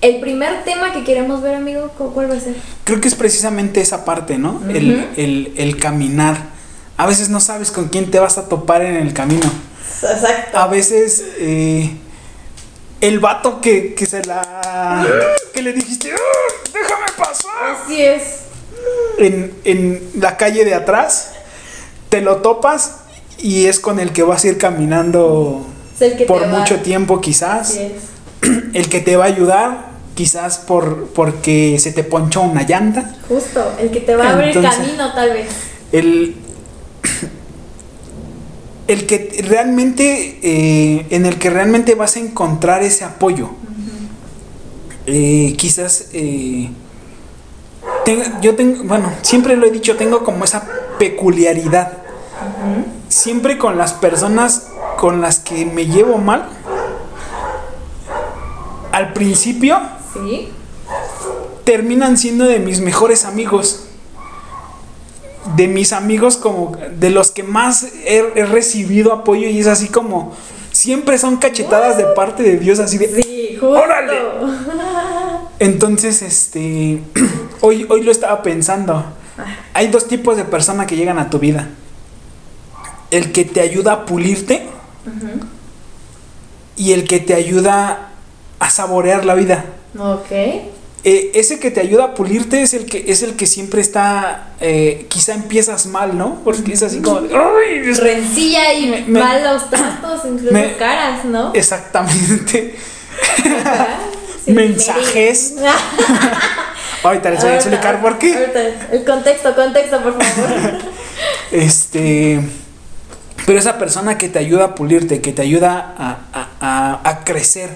[0.00, 2.54] el primer tema que queremos ver, amigo, ¿cu- ¿cuál va a ser?
[2.84, 4.62] Creo que es precisamente esa parte, ¿no?
[4.70, 6.38] el, el- el caminar.
[6.96, 9.50] A veces no sabes con quién te vas a topar en el camino.
[10.02, 10.56] Exacto.
[10.58, 11.90] A veces, eh,
[13.00, 15.02] el vato que, que se la.
[15.54, 17.76] que le dijiste, "Ah, déjame pasar.
[17.84, 18.22] Así es.
[19.18, 21.32] En, en la calle de atrás,
[22.08, 22.96] te lo topas
[23.38, 26.80] y es con el que vas a ir caminando Es el que por va- mucho
[26.80, 27.70] tiempo, quizás.
[27.70, 27.92] Así es.
[28.74, 33.14] El que te va a ayudar, quizás por porque se te ponchó una llanta.
[33.28, 35.46] Justo, el que te va a abrir Entonces- camino tal vez.
[35.92, 36.36] El.
[38.90, 40.38] El que realmente.
[40.42, 43.50] eh, en el que realmente vas a encontrar ese apoyo.
[45.06, 46.08] Eh, quizás.
[46.12, 46.70] eh,
[48.42, 48.82] yo tengo.
[48.84, 50.66] Bueno, siempre lo he dicho, tengo como esa
[50.98, 51.92] peculiaridad.
[53.08, 56.48] Siempre con las personas con las que me llevo mal.
[58.92, 59.78] Al principio
[60.14, 60.48] Sí.
[61.64, 63.84] terminan siendo de mis mejores amigos.
[65.56, 69.88] De mis amigos como de los que más he, he recibido apoyo y es así
[69.88, 70.34] como
[70.72, 73.80] siempre son cachetadas de parte de Dios así de Sí, justo.
[73.80, 74.18] ¡Órale!
[75.58, 77.02] entonces este
[77.60, 79.04] hoy hoy lo estaba pensando.
[79.72, 81.68] Hay dos tipos de personas que llegan a tu vida.
[83.10, 84.68] El que te ayuda a pulirte
[86.76, 88.10] y el que te ayuda
[88.58, 89.64] a saborear la vida.
[89.98, 90.30] Ok.
[91.02, 94.48] Eh, ese que te ayuda a pulirte es el que es el que siempre está
[94.60, 97.96] eh, quizá empiezas mal no porque es así como "Ay, es-".
[98.00, 101.54] Rencilla y Me- me- malos tratos, incluso me- caras, ¿no?
[101.54, 102.74] exactamente.
[104.44, 105.54] Sí, mensajes.
[105.56, 105.68] me-
[107.08, 108.60] ahorita les voy a explicar por qué ahorita,
[108.92, 110.78] El contexto, contexto, por favor.
[111.50, 112.40] este
[113.46, 117.24] pero esa persona que te ayuda a pulirte que te ayuda a, a- a- a
[117.24, 117.70] crecer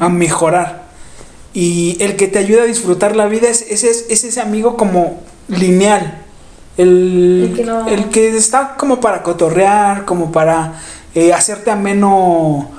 [0.00, 0.87] a mejorar
[1.60, 4.76] y el que te ayuda a disfrutar la vida es, es, es- es ese amigo
[4.76, 6.24] como lineal.
[6.76, 10.80] El, El que no- el que está como para cotorrear, como para
[11.16, 12.70] eh, hacerte ameno,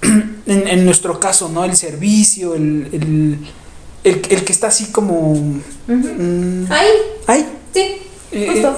[0.46, 1.64] en, en nuestro caso, ¿no?
[1.64, 2.88] El servicio, el,
[4.04, 5.34] el, el- que está así como...
[5.86, 6.88] mm, Ahí,
[7.26, 7.96] ay, sí,
[8.32, 8.74] Eh, justo.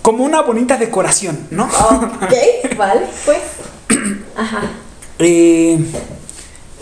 [0.00, 1.64] como una bonita decoración, ¿no?
[1.66, 2.32] Ok,
[2.78, 3.38] vale, pues.
[4.36, 4.62] Ajá.
[5.18, 5.78] Eh,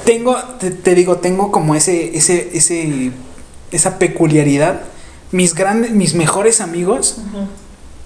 [0.04, 3.10] tengo, te, te digo, tengo como ese, ese, ese,
[3.70, 4.82] esa peculiaridad.
[5.32, 7.18] Mis grandes, mis mejores amigos,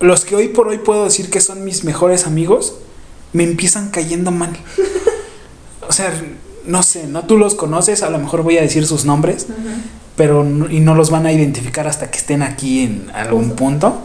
[0.00, 2.74] los que hoy por hoy puedo decir que son mis mejores amigos,
[3.32, 4.56] me empiezan cayendo mal.
[5.88, 6.12] O sea,
[6.66, 9.46] no sé, no tú los conoces, a lo mejor voy a decir sus nombres,
[10.16, 14.02] pero no- y no los van a identificar hasta que estén aquí en algún punto.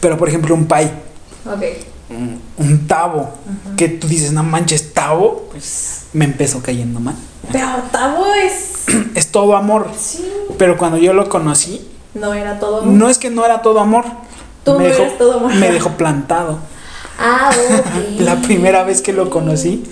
[0.00, 0.90] Pero por ejemplo, un pai,
[1.46, 1.62] Ok.
[2.10, 3.30] Un, un tabo,
[3.76, 7.14] que tú dices, no manches, tabo, pues me empezó cayendo mal.
[7.52, 8.84] Pero Tabo es.
[9.14, 9.90] Es todo amor.
[9.98, 10.26] Sí.
[10.58, 12.84] Pero cuando yo lo conocí, No era todo.
[12.86, 14.04] no es que no era todo amor.
[14.64, 15.54] Tú no me dejó, eras todo amor.
[15.54, 16.58] Me dejó plantado.
[17.20, 18.20] Ah, ok.
[18.20, 19.82] La primera vez que lo conocí.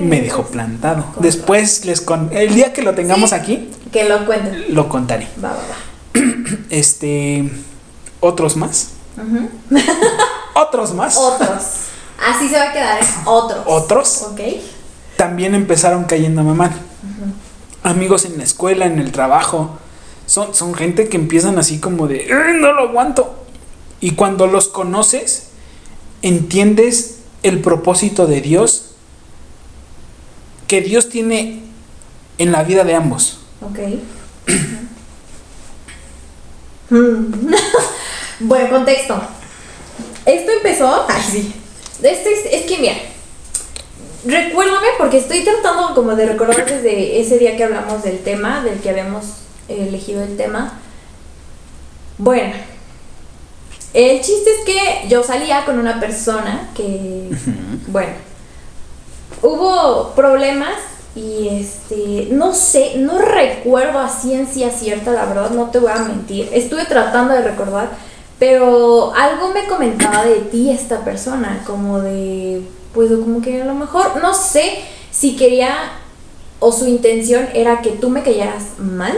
[0.00, 1.04] Me dejó plantado.
[1.18, 3.36] Después les con el día que lo tengamos Sí.
[3.36, 4.74] aquí, Que lo cuenten.
[4.74, 5.28] lo contaré.
[5.44, 6.20] Va, va, va.
[6.70, 7.50] Este
[8.20, 8.92] otros más.
[10.54, 11.16] Otros más.
[11.16, 11.62] Otros.
[12.26, 13.06] Así se va a quedar, ¿eh?
[13.24, 13.60] Otros.
[13.66, 14.22] Otros.
[14.30, 14.40] Ok.
[15.16, 16.72] También empezaron cayéndome mal.
[17.82, 19.78] Amigos en la escuela, en el trabajo.
[20.26, 23.34] Son, son gente que empiezan así como de, "Ay, no lo aguanto.
[24.00, 25.48] Y cuando los conoces,
[26.22, 28.94] entiendes el propósito de Dios
[30.66, 31.62] que Dios tiene
[32.38, 33.38] en la vida de ambos.
[33.60, 33.78] Ok.
[36.90, 37.32] Mm.
[38.40, 39.18] Buen contexto.
[40.26, 41.06] Esto empezó.
[41.08, 41.54] Ay, sí.
[42.02, 42.94] Este es, es que mira.
[44.24, 48.80] Recuérdame porque estoy tratando como de recordar desde ese día que hablamos del tema, del
[48.80, 49.24] que habíamos
[49.68, 50.80] elegido el tema.
[52.18, 52.54] Bueno.
[53.92, 57.28] El chiste es que yo salía con una persona que,
[57.86, 58.12] bueno,
[59.40, 60.74] hubo problemas
[61.14, 66.00] y este, no sé, no recuerdo a ciencia cierta, la verdad, no te voy a
[66.00, 66.50] mentir.
[66.52, 67.90] Estuve tratando de recordar,
[68.38, 73.74] pero algo me comentaba de ti esta persona, como de, pues como que a lo
[73.74, 75.74] mejor, no sé si quería
[76.58, 79.12] o su intención era que tú me cayeras mal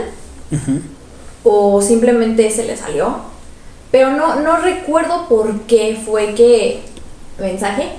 [1.43, 3.15] o simplemente se le salió.
[3.89, 6.81] Pero no, no recuerdo por qué fue que
[7.39, 7.89] mensaje.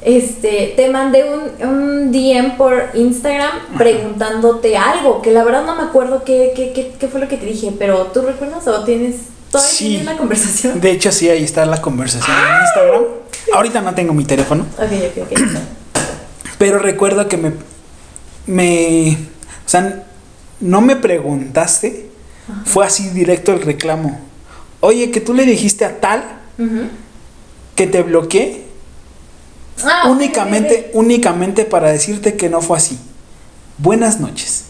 [0.00, 5.82] Este, te mandé un, un DM por Instagram preguntándote algo, que la verdad no me
[5.82, 9.33] acuerdo qué, qué, qué, qué fue lo que te dije, pero ¿tú recuerdas o tienes
[9.58, 9.84] todavía Sí.
[9.88, 10.80] tienes la conversación?
[10.80, 13.02] De hecho, sí, ahí está la conversación en Instagram.
[13.54, 15.40] Ahorita no tengo mi teléfono, Ok, ok, ok.
[16.58, 17.52] pero recuerdo que me.
[18.46, 19.16] me
[19.66, 20.04] o sea,
[20.60, 22.10] no me preguntaste,
[22.64, 24.20] fue así directo el reclamo.
[24.80, 26.22] Oye, que tú le dijiste a tal
[27.74, 28.62] que te bloqueé
[29.84, 32.98] Ah, únicamente, únicamente para decirte que no fue así.
[33.78, 34.66] Buenas noches.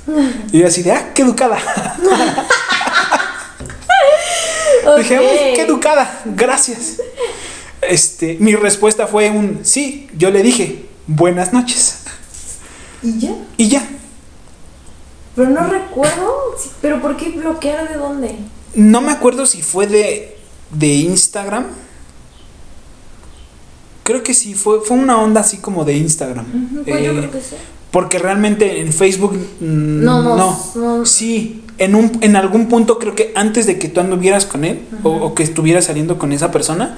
[0.51, 1.59] Y yo así de, ah, qué educada.
[4.87, 4.99] ok.
[4.99, 6.99] Dije, "Uy, qué educada, gracias.
[7.83, 11.99] Este, mi respuesta fue un sí, yo le dije, buenas noches.
[13.03, 13.35] ¿Y ya?
[13.59, 13.87] Y ya.
[15.37, 16.55] Pero no recuerdo.
[16.81, 18.37] ¿Pero por qué bloquear de dónde?
[18.75, 20.38] No me acuerdo si fue de,
[20.70, 21.66] de Instagram.
[24.03, 26.47] Creo que sí, fue, fue una onda así como de Instagram.
[26.85, 27.57] Pues yo Eh, creo que sí.
[27.90, 30.59] Porque realmente en Facebook mm, No, no, no.
[30.77, 31.07] no.
[31.07, 34.81] Sí, en, un, en algún punto creo que antes de que tú anduvieras con él
[35.03, 36.97] o, que estuvieras saliendo con esa persona,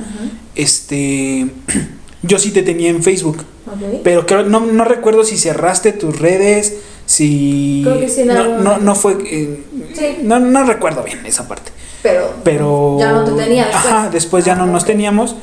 [0.55, 1.47] este,
[2.23, 3.39] yo sí te tenía en Facebook.
[3.67, 4.01] ok.
[4.05, 7.83] Pero creo, no, no recuerdo si cerraste tus redes, si...
[7.85, 9.17] Creo que sí, no, algún no, no fue...
[9.31, 9.63] eh,
[9.95, 10.19] Sí.
[10.23, 11.73] no, no recuerdo bien esa parte.
[12.03, 12.35] Pero.
[12.45, 12.97] Pero...
[12.99, 13.87] Ya no te tenía después.
[13.87, 14.89] Ajá, después ya Ah, no nos ok.
[14.89, 15.37] teníamos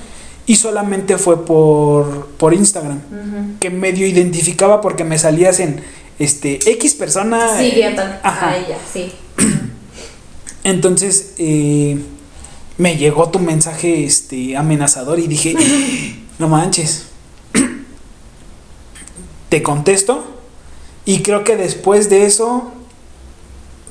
[0.46, 3.00] y solamente fue por, por Instagram.
[3.60, 5.82] Que medio identificaba porque me salías en
[6.20, 7.58] este X persona.
[7.58, 7.96] Sí, eh.
[8.22, 8.50] Ajá.
[8.50, 9.12] A ella, sí.
[10.64, 12.00] Entonces eh,
[12.78, 15.56] me llegó tu mensaje este, amenazador y dije,
[16.40, 17.08] no manches.
[19.50, 20.24] Te contesto
[21.06, 22.72] y creo que después de eso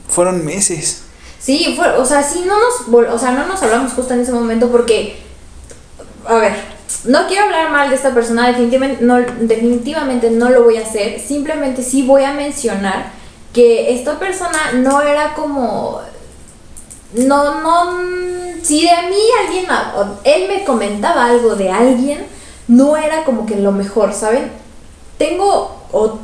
[0.08, 1.02] fueron meses.
[1.38, 4.32] Sí, fue, o sea, sí no nos, o sea, no nos hablamos justo en ese
[4.32, 5.16] momento porque,
[6.26, 6.52] a ver,
[7.04, 11.20] no quiero hablar mal de esta persona, definitivamente no, definitivamente no lo voy a hacer,
[11.20, 13.10] simplemente sí voy a mencionar
[13.52, 16.00] que esta persona no era como,
[17.14, 17.98] no, no,
[18.62, 19.66] si de mí alguien,
[20.24, 22.26] él me comentaba algo de alguien,
[22.68, 24.50] no era como que lo mejor, ¿saben?
[25.18, 26.18] Tengo o-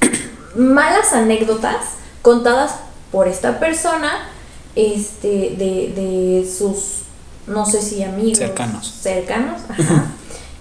[0.56, 1.76] malas anécdotas
[2.22, 2.72] contadas
[3.12, 4.28] por esta persona
[4.74, 5.28] este
[5.58, 7.00] de, de sus
[7.46, 8.94] no sé si amigos Cercanos.
[9.00, 10.04] cercanos ajá.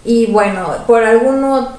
[0.03, 1.69] y bueno por alguno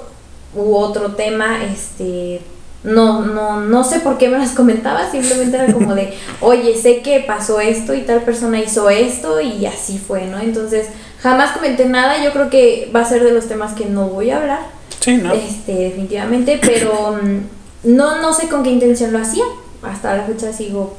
[0.55, 2.41] u otro tema este
[2.83, 7.03] no no no sé por qué me las comentaba simplemente era como de oye sé
[7.03, 10.87] que pasó esto y tal persona hizo esto y así fue no entonces
[11.21, 14.31] jamás comenté nada yo creo que va a ser de los temas que no voy
[14.31, 15.33] a hablar Sí, ¿no?
[15.33, 19.45] este, definitivamente, pero mm, no, no sé con qué intención lo hacía.
[19.83, 20.95] Hasta la fecha sigo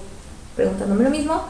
[0.55, 1.43] preguntándome lo mismo.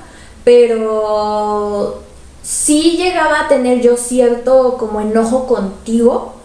[0.44, 2.04] Pero
[2.44, 6.36] sí llegaba a tener yo cierto como enojo contigo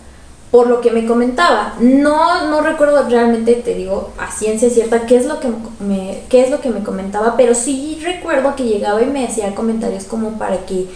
[0.51, 1.75] por lo que me comentaba.
[1.81, 5.49] No, no recuerdo realmente, te digo, a ciencia cierta qué es lo que
[5.81, 9.55] me, qué es lo que me comentaba, pero sí recuerdo que llegaba y me hacía
[9.55, 10.87] comentarios como para que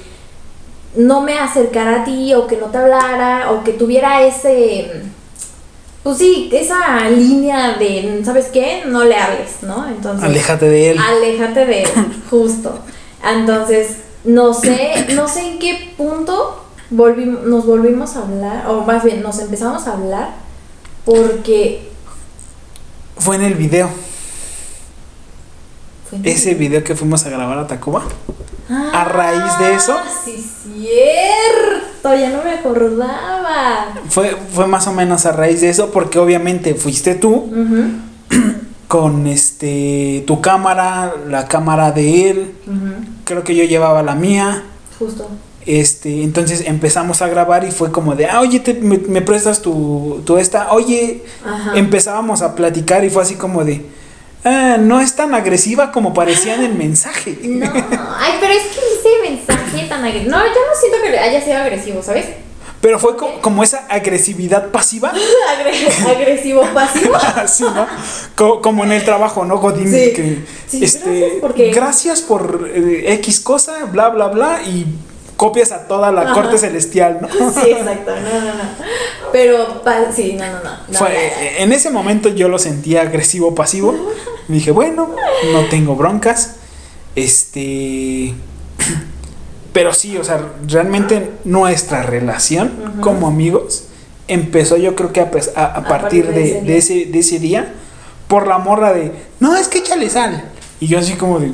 [0.97, 5.03] no me acercara a ti o que no te hablara o que tuviera ese
[6.03, 8.85] pues sí, esa línea de ¿sabes qué?
[8.87, 9.87] no le hables, ¿no?
[9.87, 10.99] Entonces Aléjate de él.
[10.99, 11.91] aléjate de él,
[12.31, 12.79] justo.
[13.23, 19.03] Entonces, no sé, no sé en qué punto volvimos, nos volvimos a hablar, o más
[19.05, 20.31] bien nos empezamos a hablar
[21.05, 21.89] porque
[23.19, 23.89] Fue en el video.
[26.13, 28.03] en- Ese video que fuimos a grabar a Tacuba.
[28.69, 33.89] Ah, a raíz de eso- Sí, cierto, ya no me acordaba.
[34.09, 37.51] Fue, fue más o menos a raíz de eso porque obviamente fuiste tú
[38.89, 44.65] con este tu cámara, la cámara de él, ujú, creo que yo llevaba la mía.
[44.99, 45.29] Justo.
[45.67, 49.61] Este, entonces empezamos a grabar y fue como de, ah, oye, te- me, me prestas
[49.61, 51.73] tu, tu esta, oye, Ajá.
[51.77, 53.85] empezábamos a platicar y fue así como de,
[54.45, 57.39] ah, no es tan agresiva como parecía en el mensaje.
[57.45, 60.31] No, ay, pero es que ese mensaje tan agresivo.
[60.31, 62.27] No, yo no siento que haya sido agresivo, ¿sabes?
[62.81, 67.15] Pero fue co- como esa agresividad pasiva, Agre- agresivo pasivo.
[67.37, 67.87] así, ¿no?
[68.35, 69.91] Co- como en el trabajo, ¿no, Godín?
[69.93, 70.13] Sí.
[70.15, 74.87] Que, Sí, este, gracias porque- gracias por eh, X cosa, bla, bla, bla, y
[75.41, 76.35] copias a toda la Ajá.
[76.35, 77.29] corte celestial, ¿no?
[77.51, 78.63] Sí, exacto, no, no, no.
[79.33, 79.83] Pero,
[80.15, 80.99] sí, no, no, no.
[80.99, 81.63] Fue- ya.
[81.63, 83.95] en ese momento yo lo sentía agresivo pasivo.
[84.49, 85.09] Dije, bueno,
[85.53, 86.57] no tengo broncas.
[87.17, 88.35] Este.
[89.73, 93.85] Pero sí, o sea, realmente nuestra relación como amigos
[94.29, 96.77] empezó yo creo que a, pes- a- a partir partir de de, ese de día.
[96.77, 97.75] ese, de ese día
[98.29, 100.45] por la morra de, no, es que échale sal.
[100.81, 101.51] Y yo así como de,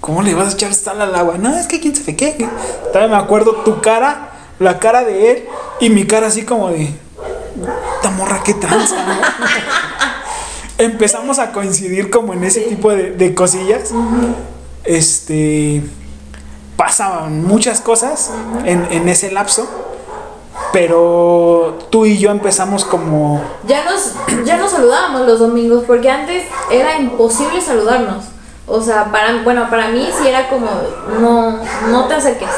[0.00, 1.36] ¿cómo le vas a echar sal al agua?
[1.38, 2.48] No, es que quién sabe qué.
[2.92, 5.44] Todavía me acuerdo tu cara, la cara de él
[5.80, 6.84] y mi cara así como de,
[7.96, 9.14] esta morra qué tranza, ¿no?
[10.78, 12.70] Empezamos a coincidir como en ese Sí.
[12.70, 13.90] tipo de, de cosillas.
[14.84, 15.82] Este.
[16.76, 18.30] Pasaban muchas cosas
[18.64, 19.68] en, en ese lapso.
[20.72, 23.42] Pero tú y yo empezamos como.
[23.66, 24.14] Ya nos,
[24.46, 28.24] ya nos saludábamos los domingos, porque antes era imposible saludarnos.
[28.72, 30.68] O sea, para, bueno, para mí sí era como,
[31.20, 31.58] no,
[31.88, 32.48] no te acerques.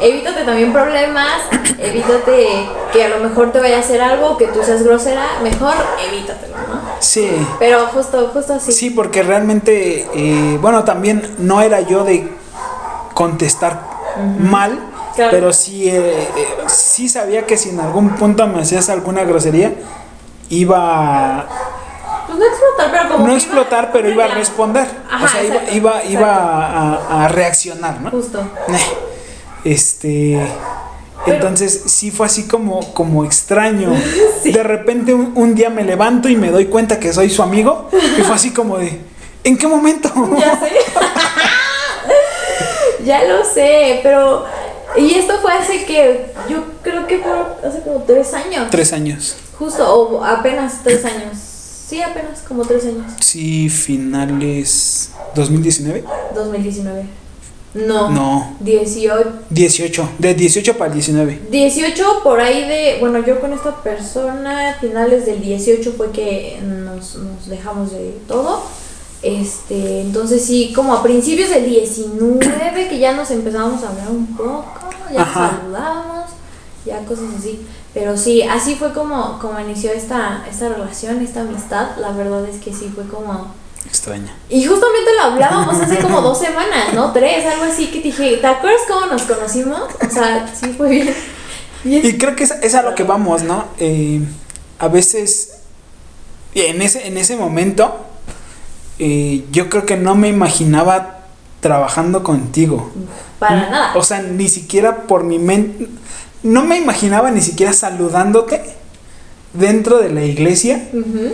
[0.00, 1.32] evítate también problemas,
[1.78, 5.74] evítate que a lo mejor te vaya a hacer algo, que tú seas grosera, mejor
[6.08, 6.80] evítatelo, ¿no?
[7.00, 7.28] Sí.
[7.58, 8.70] Pero justo, justo así.
[8.70, 12.28] Sí, porque realmente, eh, bueno, también no era yo de
[13.14, 13.80] contestar
[14.38, 14.78] mal,
[15.16, 15.32] Claro.
[15.32, 19.72] pero sí, eh, eh, sí sabía que si en algún punto me hacías alguna grosería,
[20.50, 21.46] iba
[22.38, 24.86] Pues no explotar, pero como no explotar, pero iba a responder.
[25.10, 28.10] Ajá, o sea, iba, exacto, iba, iba a, a reaccionar, ¿no?
[28.10, 28.40] Justo.
[29.64, 30.38] Este.
[31.24, 33.92] Pero- entonces sí fue así como, como extraño.
[34.42, 34.52] Sí.
[34.52, 37.88] De repente un, un día me levanto y me doy cuenta que soy su amigo.
[38.16, 39.00] Y fue así como de.
[39.42, 40.08] ¿En qué momento?
[40.38, 40.70] Ya sé.
[43.04, 44.44] ya lo sé, pero.
[44.96, 46.32] Y esto fue hace que.
[46.48, 47.32] Yo creo que fue
[47.68, 48.68] hace como tres años.
[48.70, 49.36] Tres años.
[49.58, 51.36] Justo, o apenas tres años.
[51.88, 53.12] Sí, apenas como tres años.
[53.20, 56.04] Sí, finales 2019.
[56.34, 57.04] 2019.
[57.74, 58.10] No.
[58.10, 58.56] No.
[58.60, 59.32] 18.
[59.48, 60.08] 18.
[60.18, 61.40] De 18 para el 19.
[61.50, 67.16] 18 por ahí de, bueno, yo con esta persona, finales del 18 fue que nos,
[67.16, 68.62] nos dejamos de todo.
[69.22, 74.26] Este, entonces sí, como a principios del 19 que ya nos empezamos a hablar un
[74.36, 74.64] poco,
[75.10, 75.58] ya nos Ajá.
[75.60, 76.30] saludábamos,
[76.86, 77.60] ya cosas así.
[77.98, 81.96] Pero sí, así fue como, como inició esta, esta relación, esta amistad.
[81.96, 83.52] La verdad es que sí fue como...
[83.84, 84.36] Extraña.
[84.48, 87.12] Y justamente lo hablábamos hace como dos semanas, ¿no?
[87.12, 89.80] Tres, algo así que dije, ¿te acuerdas cómo nos conocimos?
[90.06, 91.14] O sea, sí fue bien.
[91.82, 92.06] bien.
[92.06, 93.64] Y creo que es, es a lo que vamos, ¿no?
[93.78, 94.20] Eh,
[94.78, 95.58] a veces,
[96.54, 97.96] en ese, en ese momento,
[99.00, 101.24] eh, yo creo que no me imaginaba
[101.58, 102.92] trabajando contigo.
[103.40, 103.92] Para nada.
[103.96, 105.88] O sea, ni siquiera por mi mente,
[106.42, 108.62] no me imaginaba ni siquiera saludándote
[109.52, 110.88] dentro de la iglesia.
[110.92, 111.32] Ujú.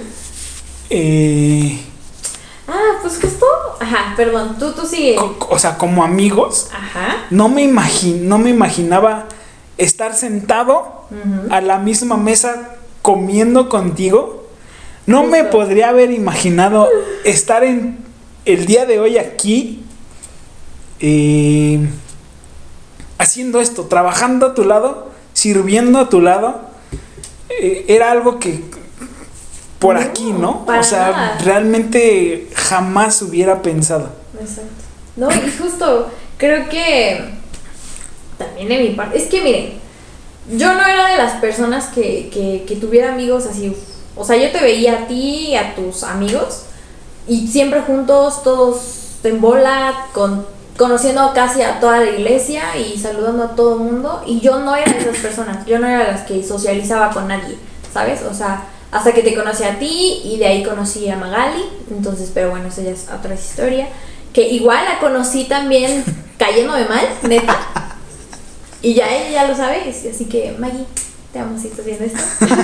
[0.90, 1.78] eh,
[2.66, 3.44] Ah, pues justo.
[3.78, 5.16] Ajá, perdón, tú, tú sigue.
[5.18, 6.68] o sea, como amigos.
[6.72, 7.26] Ajá.
[7.30, 9.26] No me, imagi- no me imaginaba
[9.76, 11.04] estar sentado
[11.50, 14.46] a la misma mesa comiendo contigo.
[15.06, 16.88] No me podría haber imaginado
[17.24, 17.98] estar en
[18.46, 19.84] el día de hoy aquí
[21.00, 21.86] eh,
[23.18, 26.60] haciendo esto, trabajando a tu lado, sirviendo a tu lado.
[27.48, 28.64] Eh, era algo que
[29.78, 30.64] por No, aquí, ¿no?
[30.66, 31.38] O sea, nada.
[31.44, 34.10] realmente jamás hubiera pensado.
[34.40, 34.70] Exacto.
[35.16, 37.34] No, y justo, creo que
[38.38, 39.18] también de mi parte.
[39.18, 39.74] Es que miren,
[40.50, 43.76] yo no era de las personas que, que, que tuviera amigos así.
[44.16, 46.64] O sea, yo te veía a ti y a tus amigos
[47.26, 50.46] y siempre juntos, todos en bola, con,
[50.76, 54.22] conociendo casi a toda la iglesia y saludando a todo el mundo.
[54.26, 57.28] Y yo no era de esas personas, yo no era de las que socializaba con
[57.28, 57.56] nadie,
[57.92, 58.22] ¿sabes?
[58.22, 61.64] O sea, hasta que te conocí a ti y de ahí conocí a Magali.
[61.90, 63.88] Entonces, pero bueno, eso ya es otra historia.
[64.32, 66.04] Que igual la conocí también
[66.38, 67.56] cayéndome mal, neta.
[68.82, 70.84] Y ya ella ya lo sabe, así que Maggie,
[71.32, 72.20] te amo si estás viendo esto.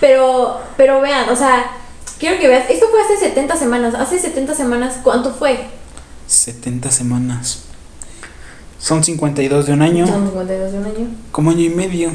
[0.00, 1.70] pero, pero vean, o sea,
[2.18, 3.94] quiero que veas, esto fue hace 70 semanas.
[3.94, 5.77] Hace 70 semanas, ¿cuánto fue?
[6.28, 7.60] 70 semanas.
[8.78, 11.08] Son 52 de un año, Son 52 de un año.
[11.32, 12.10] como año y medio.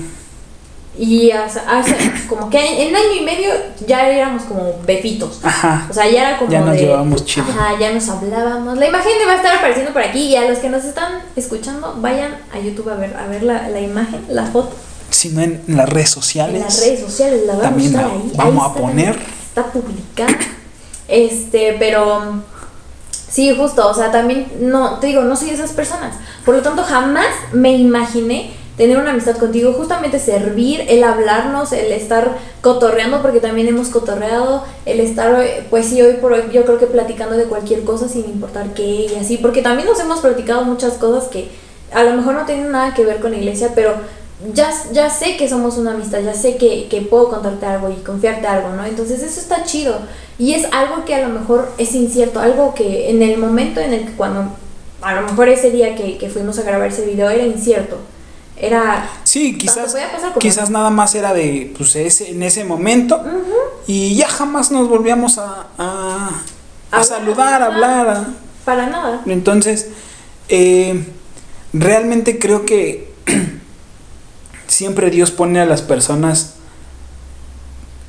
[0.97, 1.95] Y hace, hace
[2.29, 3.49] como que en año y medio
[3.87, 5.39] ya éramos como bebitos.
[5.43, 5.87] Ajá.
[5.89, 7.47] O sea, ya era como Ya nos de- llevábamos chido.
[7.49, 8.77] Ajá, ya nos hablábamos.
[8.77, 11.97] La imagen va a estar apareciendo por aquí y a los que nos están escuchando,
[11.99, 14.75] vayan a YouTube a ver, a ver la, la imagen, la foto.
[15.09, 16.61] Si no en las redes En sociales.
[16.61, 18.31] las redes sociales la vamos También a la ahí.
[18.35, 19.19] vamos ahí a poner.
[19.49, 20.37] Está publicada.
[21.07, 22.43] Este, pero
[23.33, 26.15] sí, justo, o sea, también no, te digo, no soy de esas personas.
[26.45, 31.91] Por lo tanto, jamás me imaginé tener una amistad contigo, justamente servir, el hablarnos, el
[31.91, 36.63] estar cotorreando, porque también hemos cotorreado, el estar, eh, pues sí, hoy por hoy, yo
[36.63, 40.19] creo que platicando de cualquier cosa sin importar qué y así, porque también nos hemos
[40.19, 41.49] platicado muchas cosas que
[41.91, 43.95] a lo mejor no tienen nada que ver con la iglesia, pero
[44.53, 47.95] ya, ya sé que somos una amistad, ya sé que, que puedo contarte algo y
[48.03, 48.85] confiarte algo, ¿no?
[48.85, 49.99] Entonces eso está chido.
[50.39, 53.93] Y es algo que a lo mejor es incierto, algo que en el momento en
[53.93, 54.51] el que cuando,
[55.01, 57.97] a lo mejor ese día que, que fuimos a grabar ese video era incierto.
[58.57, 59.09] Era...
[59.23, 59.95] Sí, quizás,
[60.39, 63.21] quizás nada más era de, pues, ese, en ese momento.
[63.87, 66.29] Y ya jamás nos volvíamos a, a,
[66.91, 68.07] a saludar, a hablar.
[68.09, 68.27] a-
[68.63, 69.21] Para nada.
[69.25, 69.89] Entonces,
[70.49, 71.03] eh,
[71.73, 73.11] realmente creo que
[74.73, 76.53] siempre Dios pone a las personas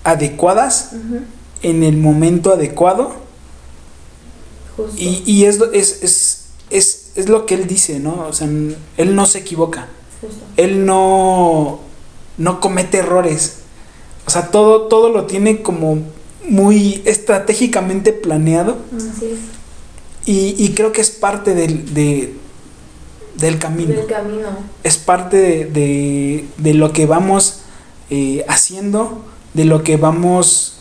[0.03, 0.91] adecuadas
[1.63, 3.15] en el momento adecuado
[4.77, 4.93] Justo.
[4.99, 8.27] y, y es, es, es, es, es lo que Él dice, ¿no?
[8.29, 8.49] O sea,
[8.97, 9.89] Él no se equivoca,
[10.21, 10.45] Justo.
[10.57, 11.81] Él no,
[12.39, 13.59] no comete errores,
[14.27, 15.99] o sea, todo, todo lo tiene como
[16.49, 19.39] muy estratégicamente planeado Así es.
[20.27, 22.35] y, y creo que es parte del- de,
[23.37, 23.95] del camino.
[23.95, 24.49] Del camino.
[24.83, 27.61] Es parte de, de, de lo que vamos
[28.11, 29.25] eh, haciendo,
[29.55, 30.79] de lo que vamos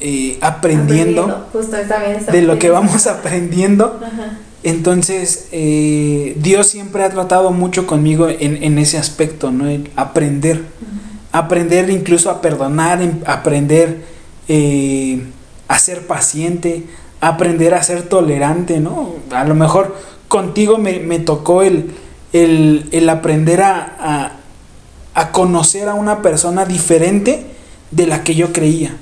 [0.00, 2.00] eh, aprendiendo, Justo, está
[2.32, 4.00] de lo que vamos aprendiendo.
[4.02, 4.38] Ajá.
[4.62, 9.68] Entonces, eh, Dios siempre ha tratado mucho conmigo en, en ese aspecto, ¿no?
[9.68, 10.64] El aprender.
[11.32, 14.04] Aprender incluso a perdonar, aprender
[15.68, 16.84] a ser paciente,
[17.28, 19.14] aprender a ser tolerante, ¿no?
[19.30, 19.96] A lo mejor
[20.28, 21.92] contigo me, me tocó el,
[22.32, 24.32] el, el aprender a, a,
[25.14, 27.46] a conocer a una persona diferente
[27.90, 28.96] de la que yo creía.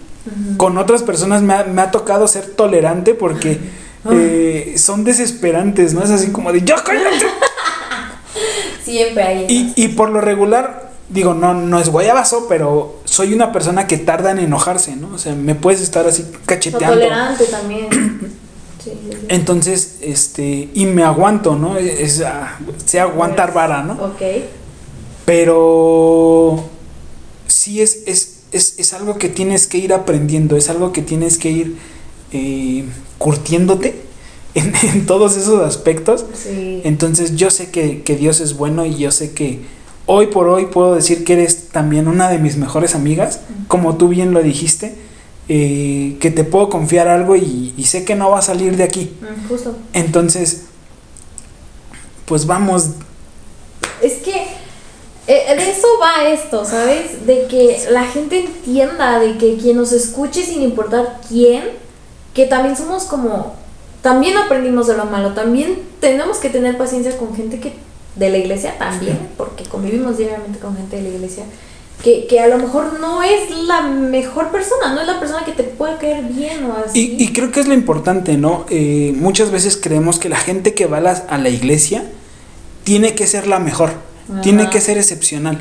[0.56, 3.58] Con otras personas me ha, me ha tocado ser tolerante porque
[4.10, 6.02] eh, son desesperantes, ¿no?
[6.02, 7.26] Es así como de, ¡ya cállate!
[8.84, 10.81] Siempre hay Y, y por lo regular,
[11.12, 15.14] digo, no, no es guayabazo, pero soy una persona que tarda en enojarse, ¿no?
[15.14, 16.94] O sea, me puedes estar así O cacheteando.
[16.94, 17.88] tolerante también.
[18.82, 18.90] Sí.
[19.28, 21.76] Entonces, este, y me aguanto, ¿no?
[21.76, 23.92] Es, ah, sé aguantar vara, ¿no?
[23.92, 24.20] Ok.
[25.24, 26.64] Pero
[27.46, 31.38] sí es, es, es, es algo que tienes que ir aprendiendo, es algo que tienes
[31.38, 31.76] que ir
[32.32, 32.84] eh,
[33.18, 34.02] curtiéndote
[34.54, 36.24] en, en todos esos aspectos.
[36.34, 36.80] Sí.
[36.82, 39.60] Entonces yo sé que, que Dios es bueno y yo sé que
[40.06, 44.08] hoy por hoy puedo decir que eres también una de mis mejores amigas, como tú
[44.08, 44.94] bien lo dijiste,
[45.48, 48.84] eh, que te puedo confiar algo y, y sé que no va a salir de
[48.84, 49.12] aquí.
[49.48, 49.76] Justo.
[49.92, 50.64] Entonces,
[52.26, 52.90] pues vamos,
[54.00, 54.46] Es que
[55.26, 57.26] eh, de eso va esto, ¿sabes?
[57.26, 61.62] De que la gente entienda, de que quien nos escuche sin importar quién,
[62.34, 63.54] que también somos como,
[64.00, 67.74] también aprendimos de lo malo, también tenemos que tener paciencia con gente que
[68.16, 71.44] de la iglesia también, porque convivimos diariamente con gente de la iglesia,
[72.02, 75.52] que, que a lo mejor no es la mejor persona, no es la persona que
[75.52, 77.16] te puede caer bien o así.
[77.18, 78.66] Y, y creo que es lo importante, ¿no?
[78.70, 82.04] Eh, muchas veces creemos que la gente que va a la, a la iglesia
[82.84, 83.92] tiene que ser la mejor,
[84.42, 85.58] tiene que ser excepcional.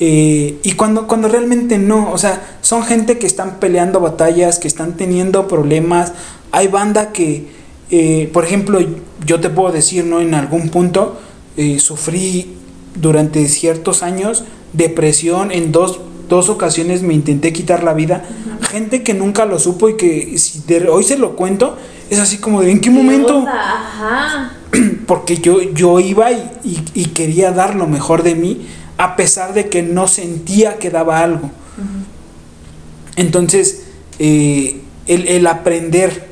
[0.00, 4.68] Eh, y cuando, cuando realmente no, o sea, son gente que están peleando batallas, que
[4.68, 6.12] están teniendo problemas.
[6.52, 7.48] Hay banda que,
[7.90, 8.80] eh, por ejemplo,
[9.26, 10.20] yo te puedo decir, ¿no?
[10.20, 11.20] En algún punto
[11.58, 12.54] eh, sufrí
[12.94, 16.00] durante ciertos años depresión, en dos,
[16.30, 18.24] dos ocasiones me intenté quitar la vida.
[18.62, 21.76] Gente que nunca lo supo y que si de- hoy se lo cuento,
[22.10, 23.44] es así como de, ¿en qué ¿Qué momento?
[23.46, 24.52] Ajá.
[25.06, 29.52] porque yo, yo iba y, y- y quería dar lo mejor de mí, a pesar
[29.54, 31.50] de que no sentía que daba algo.
[33.16, 33.84] Entonces,
[34.18, 36.28] eh, el, el aprender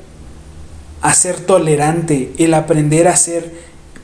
[1.03, 3.53] a ser tolerante, el aprender a ser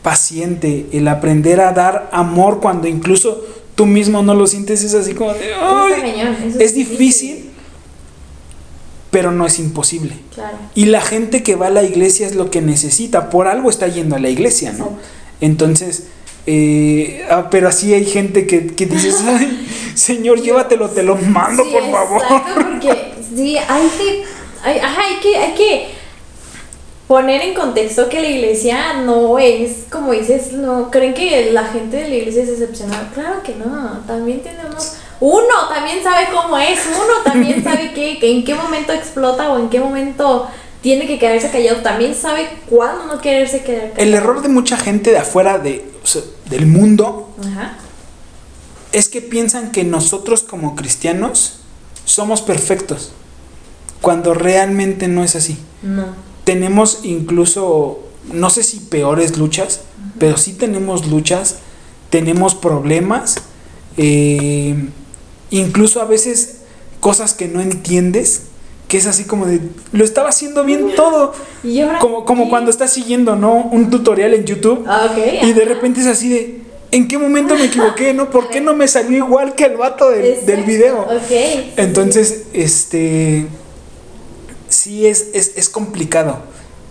[0.03, 3.45] paciente, el aprender a dar amor cuando incluso
[3.75, 5.53] tú mismo no lo sientes, es así como de,
[6.59, 7.51] es difícil,
[9.11, 10.17] pero no es imposible.
[10.35, 10.59] Claro.
[10.75, 13.87] Y la gente que va a la iglesia es lo que necesita, por algo está
[13.87, 14.99] yendo a la iglesia, ¿no?
[15.41, 16.09] Entonces,
[16.47, 21.63] eh, ah, pero así hay gente que, que dices, ay, Señor, llévatelo, te lo mando,
[21.65, 22.23] Sí, por favor.
[22.23, 24.25] Exacto, porque sí, hay que,
[24.65, 26.02] hay, ajá, hay que, hay que
[27.13, 31.99] poner en contexto que la iglesia no es, como dices, no creen que la gente
[31.99, 33.11] de la iglesia es excepcional.
[33.13, 38.31] Claro que no, también tenemos, uno también sabe cómo es, uno también sabe que, que
[38.33, 40.49] en qué momento explota o en qué momento
[40.81, 44.03] tiene que quedarse callado, también sabe cuándo no quererse quedar callado.
[44.03, 47.77] El error de mucha gente de afuera de, o sea, del mundo Ajá.
[48.93, 51.59] es que piensan que nosotros como cristianos
[52.07, 53.13] somos perfectos,
[54.01, 55.59] cuando realmente no es así.
[55.83, 56.32] No.
[56.45, 58.01] Tenemos incluso,
[58.33, 59.81] no sé si peores luchas,
[60.19, 61.57] pero sí tenemos luchas,
[62.11, 63.37] tenemos problemas,
[63.97, 64.75] eh,
[65.51, 66.59] incluso a veces
[67.01, 68.43] cosas que no entiendes,
[68.89, 69.61] que es así como de,
[69.93, 71.33] lo estaba haciendo bien todo,
[71.65, 73.55] Y ahora como, como cuando estás siguiendo, ¿no?
[73.73, 75.45] Un tutorial en YouTube Ah, ok.
[75.45, 78.29] y de repente es así de, ¿en qué momento me equivoqué, no?
[78.31, 81.07] ¿Por qué no me salió igual que el vato del, del video?
[81.77, 83.47] Entonces, este.
[84.73, 86.39] Sí, es, es, es complicado.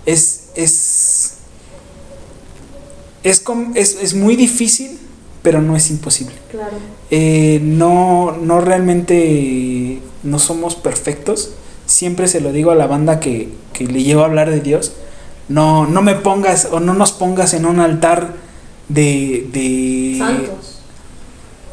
[0.06, 0.46] Es.
[0.56, 1.34] Es.
[3.24, 4.98] Es, com- es, es muy difícil,
[5.42, 6.34] pero no es imposible.
[6.50, 6.78] Claro.
[7.12, 11.52] Eh, no, no realmente no somos perfectos.
[11.86, 14.94] Siempre se lo digo a la banda que, que le llevo a hablar de Dios.
[15.50, 18.36] No, no me pongas o no nos pongas en un altar
[18.90, 19.48] de.
[19.52, 20.80] de Santos.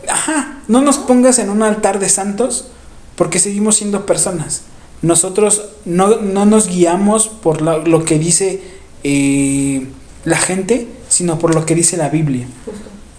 [0.09, 2.69] Ajá, no nos pongas en un altar de santos
[3.15, 4.63] porque seguimos siendo personas.
[5.03, 8.61] Nosotros no, no nos guiamos por la- lo que dice
[9.05, 9.87] eh,
[10.25, 12.47] la gente, sino por lo que dice la Biblia.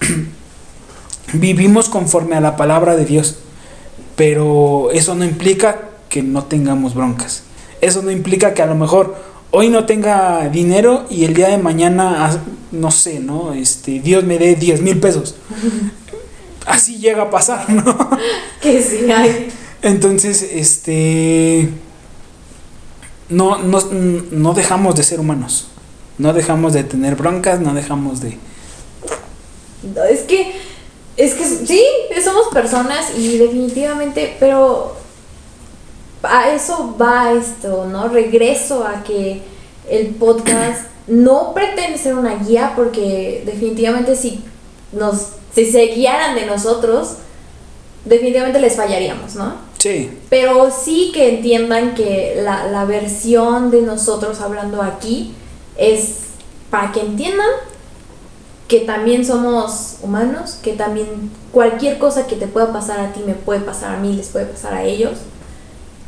[1.34, 3.38] Vivimos conforme a la palabra de Dios,
[4.16, 7.44] pero eso no implica que no tengamos broncas.
[7.82, 9.16] Eso no implica que a lo mejor
[9.52, 13.54] hoy no tenga dinero y el día de mañana, no sé, ¿no?
[13.54, 15.36] Este, Dios me dé 10 mil pesos.
[16.66, 18.10] Así llega a pasar, ¿no?
[18.62, 19.50] Que sí hay.
[19.82, 21.70] Entonces, este,
[23.30, 23.80] no, no,
[24.32, 25.68] no dejamos de ser humanos.
[26.18, 28.38] No dejamos de tener broncas, no dejamos de...
[30.10, 30.54] Es que,
[31.16, 31.82] es que sí,
[32.22, 34.98] somos personas y definitivamente, pero
[36.24, 38.10] a eso va esto, ¿no?
[38.10, 39.42] Regreso a que
[39.90, 44.44] el podcast no pretende ser una guía porque definitivamente si
[44.92, 47.16] nos si se guiaran de nosotros,
[48.06, 49.69] definitivamente les fallaríamos, ¿no?
[49.80, 50.12] Sí.
[50.30, 55.34] Pero sí que entiendan que la, la versión de nosotros hablando aquí
[55.78, 56.26] es
[56.70, 57.48] para que entiendan
[58.68, 63.34] que también somos humanos, que también cualquier cosa que te pueda pasar a ti me
[63.34, 65.18] puede pasar a mí, les puede pasar a ellos,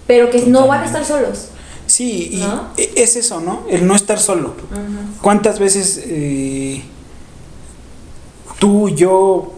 [0.06, 1.48] pero que no van a estar solos.
[1.88, 2.68] Sí, y ¿No?
[2.78, 3.64] e- es eso, ¿no?
[3.68, 4.54] El no estar solo.
[5.22, 6.84] ¿Cuántas veces eh,
[8.60, 9.54] tú, yo,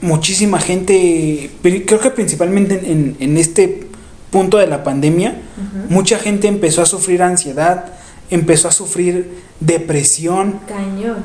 [0.00, 3.86] muchísima gente, creo que principalmente en, en- este
[4.30, 5.40] punto de la pandemia,
[5.88, 7.92] mucha gente empezó a sufrir ansiedad,
[8.30, 11.18] empezó a sufrir depresión, Cañón.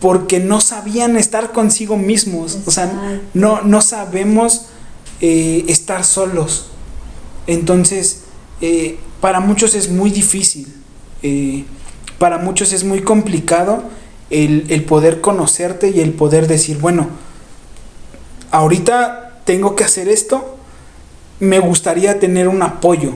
[0.00, 4.66] porque no sabían estar consigo mismos, o sea, no, no sabemos
[5.20, 6.66] eh, estar solos.
[7.46, 8.22] Entonces,
[8.60, 10.68] eh, para muchos es muy difícil,
[11.22, 11.64] eh,
[12.18, 13.82] para muchos es muy complicado
[14.30, 17.08] el, el poder conocerte y el poder decir, bueno,
[18.56, 20.56] ahorita tengo que hacer esto,
[21.40, 23.12] me gustaría tener un apoyo.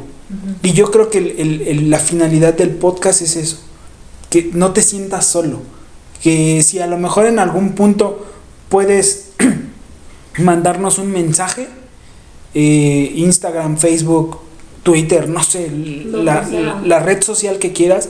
[0.62, 3.59] Y yo creo que el- el- el- la finalidad del podcast es eso,
[4.30, 5.61] que no te sientas solo,
[6.22, 8.26] que si a lo mejor en algún punto
[8.68, 9.30] puedes
[10.38, 11.66] mandarnos un mensaje,
[12.55, 14.38] eh, Instagram, Facebook,
[14.82, 16.43] Twitter, no sé, la-
[16.84, 18.09] la red social que quieras,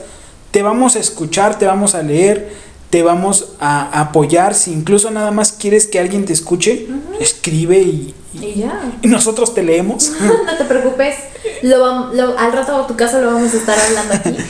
[0.51, 2.53] te vamos a escuchar, te vamos a leer,
[2.91, 6.89] te vamos a apoyar, si incluso nada más quieres que alguien te escuche,
[7.21, 8.93] escribe y, y- Y ya.
[9.03, 10.11] y nosotros te leemos.
[10.21, 11.15] no te preocupes.
[11.63, 11.85] Lo,
[12.37, 14.37] al rato a tu casa lo vamos a estar hablando aquí.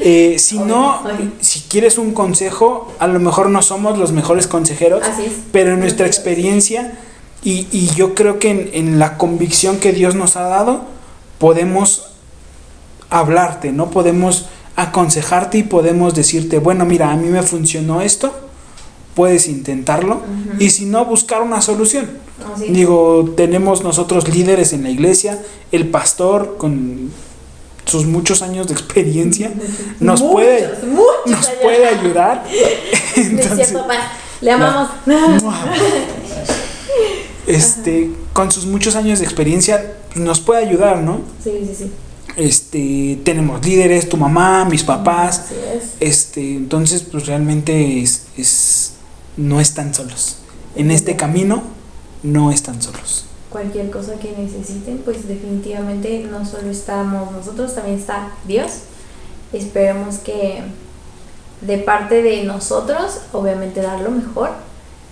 [0.00, 1.02] Eh, si no,
[1.40, 5.32] si quieres un consejo, a lo mejor no somos los mejores consejeros, Así es.
[5.50, 6.96] pero en nuestra experiencia
[7.42, 10.82] y, y yo creo que en, en la convicción que Dios nos ha dado,
[11.38, 12.10] podemos
[13.10, 13.90] hablarte, ¿no?
[13.90, 14.46] Podemos
[14.78, 18.32] aconsejarte y podemos decirte, bueno, mira, a mí me funcionó esto,
[19.14, 20.22] puedes intentarlo
[20.60, 22.08] y si no, buscar una solución.
[22.54, 22.68] Así.
[22.68, 27.10] Digo, tenemos nosotros líderes en la iglesia, el pastor con
[27.86, 29.50] sus muchos años de experiencia
[30.00, 31.60] nos Muchos, puede muchos nos allá.
[31.60, 32.44] puede ayudar.
[33.16, 33.94] Decía Entonces, papá,
[34.40, 34.90] le amamos.
[37.48, 41.22] este, con sus muchos años de experiencia nos puede ayudar, ¿no?
[41.42, 41.92] Sí, sí, sí.
[42.38, 45.84] Este, tenemos líderes, tu mamá, mis papás, Así es.
[45.98, 48.92] este, entonces pues realmente es, es
[49.36, 50.36] no están solos.
[50.76, 51.64] En este camino
[52.22, 53.24] no están solos.
[53.50, 58.70] Cualquier cosa que necesiten, pues definitivamente no solo estamos nosotros, también está Dios.
[59.52, 60.62] Esperemos que
[61.60, 64.50] de parte de nosotros, obviamente dar lo mejor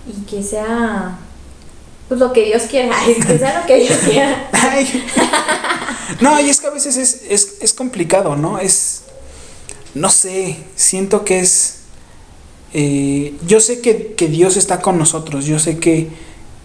[0.07, 1.19] y que sea
[2.07, 4.49] pues lo que Dios quiera, que sea lo que Dios quiera.
[6.21, 8.59] No, y es que a veces es, es, es complicado, ¿no?
[8.59, 9.01] Es,
[9.93, 11.79] no sé, siento que es,
[12.73, 16.07] eh, yo sé que, que Dios está con nosotros, yo sé que,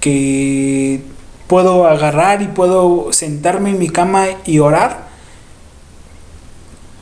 [0.01, 1.01] que
[1.47, 5.09] puedo agarrar y puedo sentarme en mi cama y orar,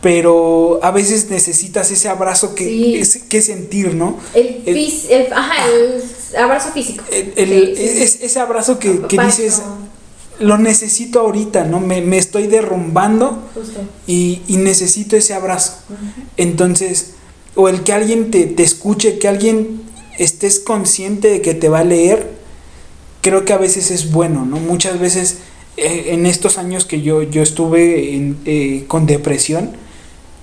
[0.03, 2.65] pero a veces necesitas ese abrazo que,
[3.05, 3.21] Sí.
[3.29, 4.19] que sentir, ¿no?
[4.33, 6.03] El, El- el- ajá, el
[6.39, 7.05] abrazo físico.
[7.13, 9.61] El- el- Sí, sí, es- ese abrazo que, que dices,
[10.41, 11.81] lo necesito ahorita, ¿no?
[11.81, 13.43] Me, me estoy derrumbando
[14.07, 15.79] y, y necesito ese abrazo.
[16.37, 17.13] Entonces,
[17.55, 19.83] o el que alguien te, te escuche, que alguien
[20.19, 22.31] estés consciente de que te va a leer,
[23.21, 24.59] creo que a veces es bueno, ¿no?
[24.59, 25.39] Muchas veces
[25.77, 29.73] eh, en estos años que yo, yo estuve en, eh, con depresión,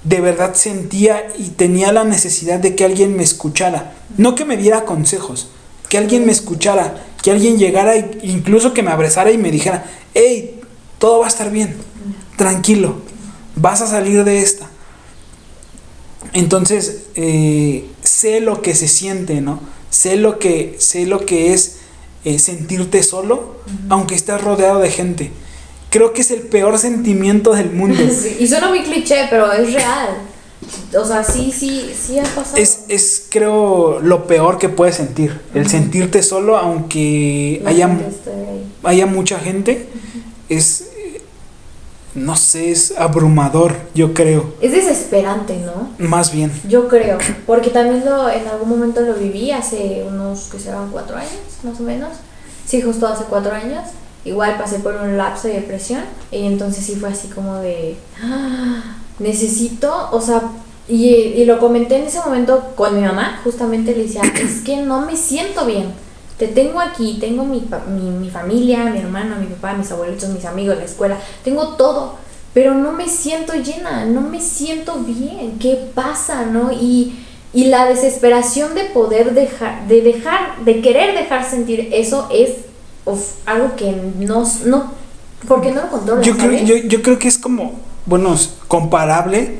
[0.03, 4.57] de verdad sentía y tenía la necesidad de que alguien me escuchara, no que me
[4.57, 5.49] diera consejos,
[5.89, 9.83] que alguien me escuchara, que alguien llegara e incluso que me abrazara y me dijera,
[10.13, 10.61] hey,
[10.97, 11.75] todo va a estar bien,
[12.37, 13.01] tranquilo,
[13.57, 14.69] vas a salir de esta.
[16.31, 19.59] Entonces, eh, sé lo que se siente, ¿no?
[19.89, 21.79] Sé lo que, sé lo que es
[22.23, 23.57] eh, sentirte solo,
[23.89, 25.29] aunque estés rodeado de gente.
[25.89, 28.01] Creo que es el peor sentimiento del mundo.
[28.09, 30.17] Sí, y suena muy cliché, pero es real.
[30.97, 32.57] O sea, sí, sí, sí ha pasado.
[32.57, 35.39] Es, es, creo, lo peor que puedes sentir.
[35.53, 37.97] El sentirte solo, aunque La haya,
[38.83, 39.87] haya mucha gente,
[40.49, 40.81] es...
[40.97, 41.21] eh,
[42.15, 44.55] no sé, es abrumador, yo creo.
[44.59, 45.89] Es desesperante, ¿no?
[46.07, 46.51] Más bien.
[46.67, 51.17] Yo creo, porque también lo, en algún momento lo viví hace unos, que serán cuatro
[51.17, 51.31] años,
[51.63, 52.09] más o menos.
[52.65, 53.83] Sí, justo hace cuatro años.
[54.25, 56.01] Igual pasé por un lapso de depresión
[56.31, 60.41] y entonces sí fue así como de, "Ah, necesito, o sea,
[60.87, 64.77] y, y lo comenté en ese momento con mi mamá, justamente le decía, es que
[64.77, 65.93] no me siento bien.
[66.37, 70.45] Te tengo aquí, tengo mi, mi, mi familia, mi hermano, mi papá, mis abuelitos, mis
[70.45, 72.15] amigos, la escuela, tengo todo,
[72.53, 76.71] pero no me siento llena, no me siento bien, ¿qué pasa, no?
[76.71, 77.19] Y,
[77.53, 82.51] y la desesperación de poder dejar, de dejar, de querer dejar sentir eso es
[83.05, 84.91] uf, algo que no, no,
[85.47, 87.73] porque no lo controlas, Yo creo, yo, yo creo que es como,
[88.07, 88.35] bueno,
[88.67, 89.59] comparable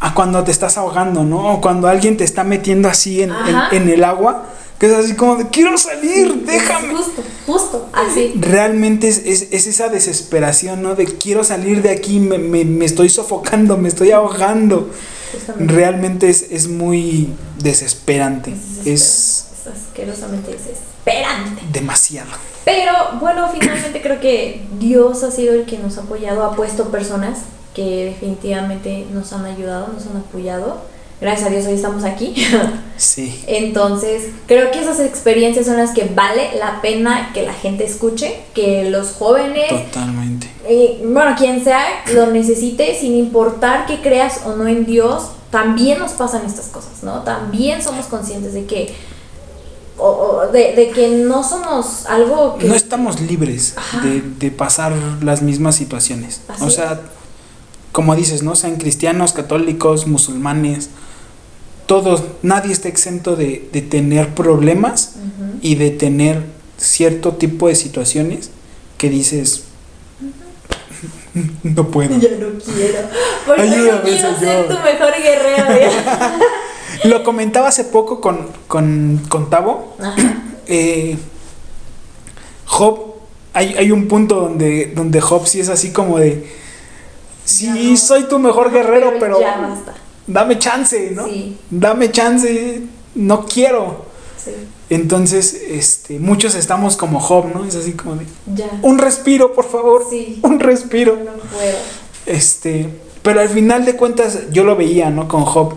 [0.00, 1.54] a cuando te estás ahogando, ¿no?
[1.54, 3.30] O cuando alguien te está metiendo así en,
[3.70, 4.46] en- el agua,
[4.80, 6.92] que es así como de, quiero salir, déjame.
[6.96, 8.32] Justo, justo, así.
[8.34, 10.96] Realmente es, es- es esa desesperación, ¿no?
[10.96, 14.90] De quiero salir de aquí, me, me- me estoy sofocando, me estoy ahogando.
[15.32, 15.72] Justamente.
[15.72, 17.28] Realmente es, es muy
[17.62, 18.50] desesperante.
[18.84, 21.62] Es Es Es asquerosamente desesperante.
[21.72, 22.30] demasiado.
[22.64, 26.90] Pero bueno, finalmente creo que Dios ha sido el que nos ha apoyado, ha puesto
[26.90, 27.38] personas
[27.74, 30.90] que definitivamente nos han ayudado, nos han apoyado.
[31.20, 32.34] Gracias a Dios hoy estamos aquí.
[32.96, 33.42] Sí.
[33.48, 38.40] Entonces, creo que esas experiencias son las que vale la pena que la gente escuche,
[38.54, 40.48] que los jóvenes, Totalmente.
[40.68, 41.82] eh, bueno, quien sea,
[42.14, 47.02] lo necesite, sin importar que creas o no en Dios, también nos pasan estas cosas,
[47.02, 47.22] ¿no?
[47.22, 48.94] También somos conscientes de que,
[49.98, 52.66] o, o de, de que no somos algo que...
[52.68, 54.92] No estamos libres de, de pasar
[55.22, 56.40] las mismas situaciones.
[56.46, 57.00] Así o sea,
[57.92, 58.56] como dices, ¿no?
[58.56, 60.90] Sean cristianos, católicos, musulmanes,
[61.86, 65.16] todos, nadie está exento de, de tener problemas
[65.60, 66.42] y de tener
[66.78, 68.50] cierto tipo de situaciones
[68.98, 69.64] que dices,
[71.62, 72.18] no puedo.
[72.18, 72.98] Ya no quiero.
[73.46, 75.80] Porque Ayúdame, yo quiero ser tu mejor guerrero.
[75.80, 76.38] ya.
[77.04, 79.96] Lo comentaba hace poco con, con, con Tavo.
[80.68, 81.18] Eh,
[82.66, 83.16] Job,
[83.52, 86.46] hay, hay un punto donde, donde Job sí es así como de,
[87.44, 87.96] sí, no.
[87.96, 89.94] soy tu mejor guerrero, pero Ya basta.
[90.26, 91.26] dame chance, ¿no?
[91.26, 91.56] Sí.
[91.70, 92.82] Dame chance,
[93.14, 94.06] no quiero.
[94.42, 94.50] Sí.
[94.90, 97.64] Entonces, este, muchos estamos como Job, ¿no?
[97.64, 98.68] Es así como de, Ya.
[98.82, 100.40] un respiro, por favor, Sí.
[100.42, 101.16] un respiro.
[101.16, 101.78] No puedo.
[102.26, 102.88] Este,
[103.22, 105.28] pero al final de cuentas, yo lo veía, ¿no?
[105.28, 105.74] Con Job.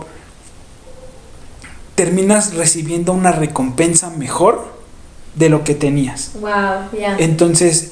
[1.96, 4.66] Terminas recibiendo una recompensa mejor
[5.36, 6.32] de lo que tenías.
[6.42, 7.16] Wow, ya.
[7.20, 7.92] Entonces,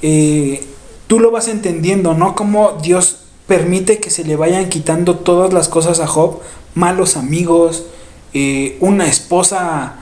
[0.00, 0.64] eh,
[1.12, 2.34] tú lo vas entendiendo, ¿no?
[2.34, 6.40] Cómo Dios permite que se le vayan quitando todas las cosas a Job,
[6.74, 7.84] malos amigos,
[8.32, 9.96] eh, una esposa.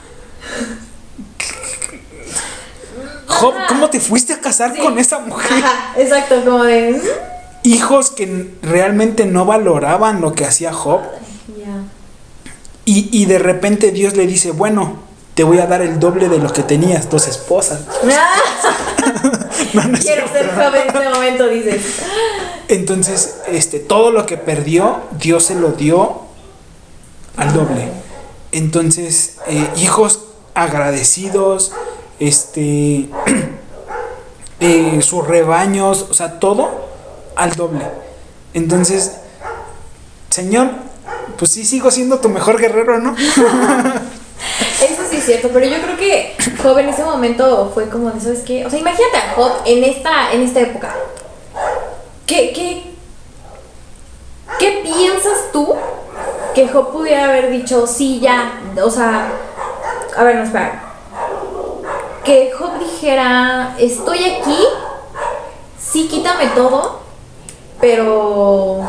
[3.26, 3.54] Job.
[3.68, 4.80] ¿cómo te fuiste a casar Sí.
[4.80, 5.64] con esa mujer?
[5.64, 6.92] Ajá, exacto, como de.
[6.92, 7.68] "Mm".
[7.68, 11.00] Hijos que realmente no valoraban lo que hacía Job.
[11.58, 11.82] Ya.
[12.84, 15.00] Y, y de repente Dios le dice, bueno,
[15.34, 17.80] te voy a dar el doble de lo que tenías, dos esposas.
[19.74, 21.82] No, no es Quiero ser joven en este momento, dices.
[22.68, 26.22] Entonces, este, todo lo que perdió, Dios se lo dio
[27.36, 27.88] al doble.
[28.52, 30.20] Entonces, eh, hijos
[30.54, 31.72] agradecidos,
[32.18, 33.08] este,
[34.60, 36.88] eh, sus rebaños, o sea, todo
[37.36, 37.84] al doble.
[38.54, 39.12] Entonces,
[40.30, 40.70] Señor,
[41.38, 43.14] pues sí sigo siendo tu mejor guerrero, ¿no?
[45.20, 48.64] Cierto, pero yo creo que Job en ese momento fue como de, ¿sabes qué?
[48.64, 50.94] O sea, imagínate a Job en esta, en esta época.
[52.26, 52.94] ¿Qué, qué,
[54.58, 55.74] ¿Qué piensas tú
[56.54, 58.60] que Job pudiera haber dicho, sí, ya?
[58.82, 59.30] O sea,
[60.16, 60.82] a ver, no, espera.
[62.24, 64.58] Que Job dijera, estoy aquí,
[65.78, 67.00] sí, quítame todo,
[67.80, 68.88] pero...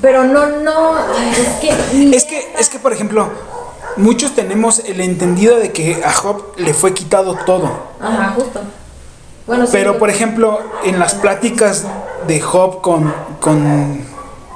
[0.00, 0.96] Pero no, no,
[1.30, 1.70] es que...
[2.16, 3.30] Es que, es que, por ejemplo,
[3.96, 7.70] muchos tenemos el entendido de que a Job le fue quitado todo.
[8.00, 8.60] Ajá, justo.
[9.46, 11.84] Bueno, Pero, por ejemplo, en las pláticas
[12.26, 14.00] de Job con, con,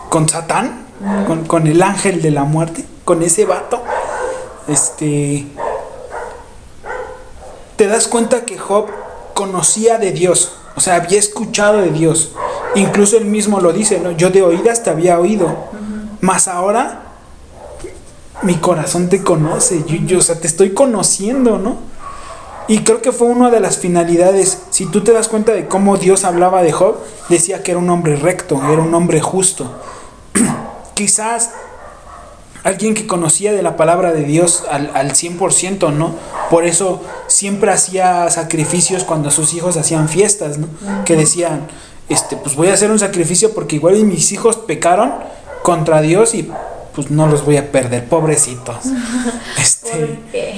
[0.08, 0.86] con Satán,
[1.26, 3.82] con, con el ángel de la muerte, con ese vato,
[4.68, 5.46] este.
[7.76, 8.86] Te das cuenta que Job
[9.34, 12.32] conocía de Dios, o sea, había escuchado de Dios.
[12.74, 14.12] Incluso él mismo lo dice, ¿no?
[14.12, 15.54] Yo de oídas te había oído,
[16.20, 17.05] mas ahora
[18.42, 21.78] mi corazón te conoce, yo, yo, o sea, te estoy conociendo, ¿no?
[22.68, 24.58] Y creo que fue una de las finalidades.
[24.70, 26.96] Si tú te das cuenta de cómo Dios hablaba de Job,
[27.28, 29.70] decía que era un hombre recto, era un hombre justo.
[30.94, 31.50] Quizás
[32.64, 36.16] alguien que conocía de la palabra de Dios al, al 100%, ¿no?
[36.50, 40.66] Por eso siempre hacía sacrificios cuando sus hijos hacían fiestas, ¿no?
[41.04, 41.68] Que decían,
[42.08, 45.12] este, pues voy a hacer un sacrificio porque igual mis hijos pecaron
[45.62, 46.50] contra Dios y
[46.96, 48.76] pues no los voy a perder, pobrecitos.
[49.60, 50.54] Este, ¿Por qué?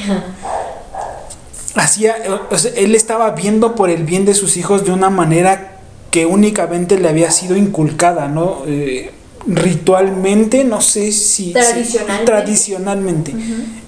[1.75, 2.15] hacía,
[2.51, 5.77] o sea, él estaba viendo por el bien de sus hijos de una manera
[6.11, 8.63] que únicamente le había sido inculcada, ¿no?
[8.67, 9.13] Eh,
[9.47, 11.49] ritualmente, no sé si...
[11.49, 12.25] si- Tradicionalmente.
[12.25, 13.35] tradicionalmente.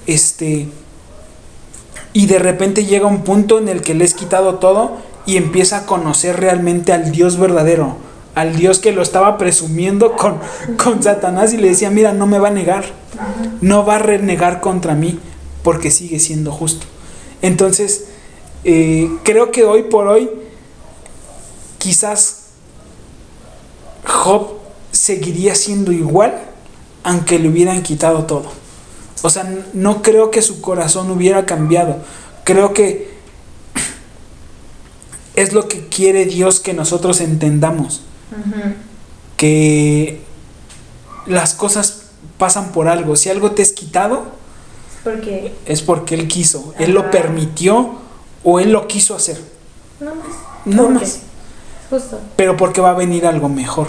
[0.06, 0.68] Este...
[2.12, 5.78] Y de repente llega un punto en el que le es quitado todo y empieza
[5.78, 7.96] a conocer realmente al Dios verdadero,
[8.34, 10.38] al Dios que lo estaba presumiendo con,
[10.82, 12.84] con Satanás y le decía, mira, no me va a negar,
[13.60, 15.18] no va a renegar contra mí
[15.62, 16.86] porque sigue siendo justo.
[17.42, 18.06] Entonces,
[18.64, 20.30] eh, creo que hoy por hoy,
[21.78, 22.48] quizás
[24.04, 24.54] Job
[24.92, 26.50] seguiría siendo igual
[27.02, 28.52] aunque le hubieran quitado todo.
[29.22, 31.98] O sea, no creo que su corazón hubiera cambiado.
[32.44, 33.10] Creo que
[35.36, 38.02] es lo que quiere Dios que nosotros entendamos.
[39.36, 40.20] Que
[41.26, 42.02] las cosas
[42.38, 43.16] pasan por algo.
[43.16, 44.24] Si algo te es quitado,
[45.66, 46.74] es porque Él quiso.
[46.78, 47.94] Él lo permitió
[48.44, 49.40] o Él lo quiso hacer.
[50.00, 50.26] no más.
[50.64, 51.20] No más.
[51.88, 52.20] Justo.
[52.36, 53.88] Pero porque va a venir algo mejor.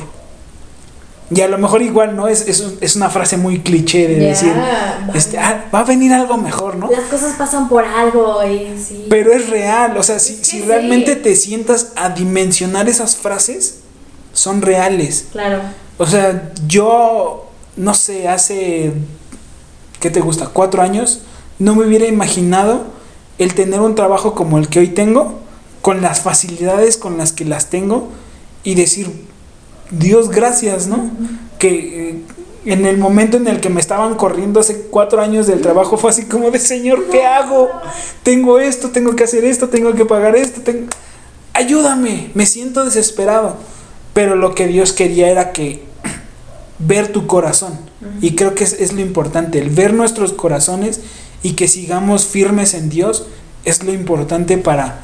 [1.34, 2.28] Y a lo mejor igual, ¿no?
[2.28, 5.14] Es, es, es una frase muy cliché de decir, va.
[5.14, 6.89] este, "Ah, va a venir algo mejor, ¿no?
[6.92, 9.06] Las cosas pasan por algo y sí.
[9.10, 10.62] Pero es real, o sea, si, si sí.
[10.64, 13.76] realmente te sientas a dimensionar esas frases,
[14.34, 15.28] son reales.
[15.32, 15.62] Claro.
[15.98, 18.92] O sea, yo, no sé, hace,
[20.00, 20.48] ¿qué te gusta?
[20.48, 21.22] Cuatro años,
[21.60, 22.86] no me hubiera imaginado
[23.38, 25.40] el tener un trabajo como el que hoy tengo,
[25.82, 28.10] con las facilidades con las que las tengo,
[28.64, 29.12] y decir,
[29.90, 31.10] Dios gracias, ¿no?
[31.58, 32.22] Que eh,
[32.66, 36.12] en el momento en el que me estaban corriendo hace cuatro años del trabajo fue
[36.12, 37.70] así como de, Señor, ¿qué hago?
[38.24, 40.88] Tengo esto, tengo que hacer esto, tengo que pagar esto, tengo...
[41.54, 43.58] ayúdame, me siento desesperado.
[44.14, 45.84] Pero lo que Dios quería era que
[46.80, 47.80] ver tu corazón.
[48.22, 51.01] Y creo que es, es lo importante, el ver nuestros corazones
[51.43, 53.28] y que sigamos firmes en Dios
[53.64, 55.01] es lo importante para,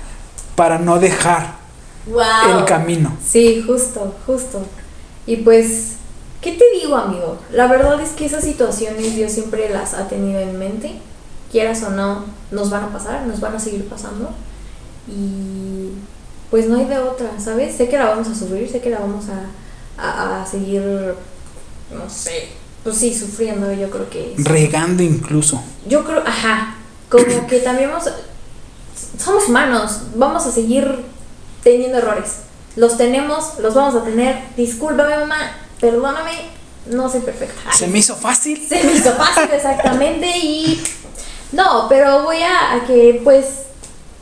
[0.56, 1.58] para no dejar
[2.08, 2.60] Wow.
[2.60, 3.16] el camino.
[3.24, 4.62] Sí, justo, justo.
[5.26, 5.94] Y pues,
[6.42, 7.38] ¿qué te digo, amigo?
[7.52, 10.94] La verdad es que esas situaciones Dios siempre las ha tenido en mente.
[11.52, 14.30] Quieras o no, nos van a pasar, nos van a seguir pasando.
[15.08, 15.90] Y
[16.52, 17.76] pues no hay de otra, ¿sabes?
[17.76, 20.82] Sé que la vamos a sufrir, sé que la vamos a, a, a seguir,
[21.92, 22.50] no sé,
[22.84, 24.34] pues sí, sufriendo, yo creo que...
[24.38, 25.62] es- Regando incluso.
[25.88, 26.76] yo creo, ajá,
[27.10, 28.10] como que también vamos,
[29.22, 31.04] somos humanos, vamos a seguir
[31.64, 32.38] teniendo errores.
[32.76, 34.40] Los tenemos, los vamos a tener.
[34.56, 36.32] Discúlpame, mamá, perdóname,
[36.92, 37.72] no soy perfecta.
[37.74, 38.64] Se me hizo fácil.
[38.68, 40.84] se me hizo fácil, exactamente, y
[41.54, 43.46] no, pero voy a, a que, pues,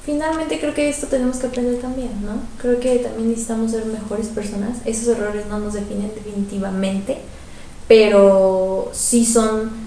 [0.05, 2.33] finalmente creo que esto tenemos que aprender también, ¿no?
[2.61, 4.77] Creo que también necesitamos ser mejores personas.
[4.85, 7.17] Esos errores no nos definen definitivamente,
[7.87, 9.85] pero sí son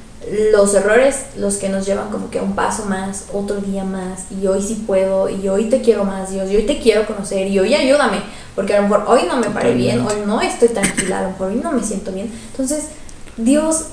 [0.52, 4.24] los errores los que nos llevan como que a un paso más, otro día más,
[4.30, 7.46] y hoy sí puedo, y hoy te quiero más, Dios, y hoy te quiero conocer,
[7.46, 8.20] y hoy ayúdame,
[8.54, 11.28] porque a lo mejor hoy no me paré bien, hoy no estoy tranquila, a lo
[11.30, 12.30] mejor hoy no me siento bien.
[12.50, 12.88] Entonces,
[13.36, 13.84] Dios,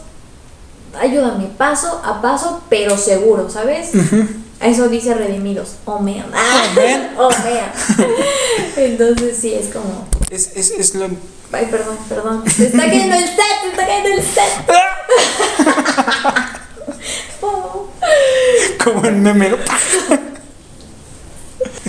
[0.99, 3.91] ayúdame paso a paso, pero seguro, ¿sabes?
[4.61, 5.75] Eso dice redimidos.
[5.85, 6.25] Oh man.
[7.17, 7.71] Oh man.
[8.77, 10.07] Entonces sí, es como.
[10.29, 11.09] Es, es, es lo.
[11.51, 12.43] Ay, perdón, perdón.
[12.49, 14.65] Se está cayendo el set, se está cayendo el set.
[17.41, 17.87] Oh.
[18.83, 19.49] Como el meme.
[19.49, 19.57] ¿no?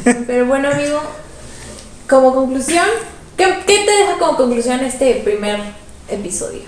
[0.26, 1.00] Pero bueno, amigo,
[2.08, 2.86] como conclusión,
[3.36, 5.58] ¿qué, qué te deja como conclusión este primer
[6.08, 6.62] episodio?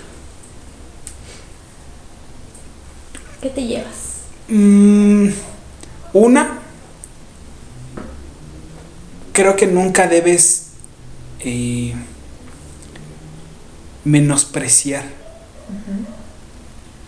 [3.41, 4.23] ¿Qué te llevas?
[4.49, 5.29] Mm,
[6.13, 6.59] una,
[9.33, 10.71] creo que nunca debes
[11.39, 11.93] eh,
[14.03, 15.03] menospreciar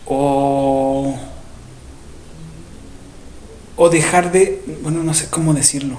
[0.05, 1.17] o,
[3.75, 5.97] o dejar de, bueno, no sé cómo decirlo.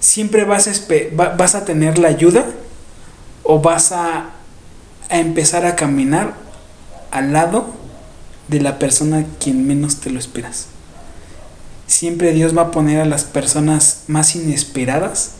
[0.00, 0.72] Siempre vas a,
[1.36, 2.46] vas a tener la ayuda
[3.42, 4.30] o vas a,
[5.10, 6.34] a empezar a caminar
[7.10, 7.77] al lado
[8.48, 10.66] de la persona quien menos te lo esperas.
[11.86, 15.32] Siempre Dios va a poner a las personas más inesperadas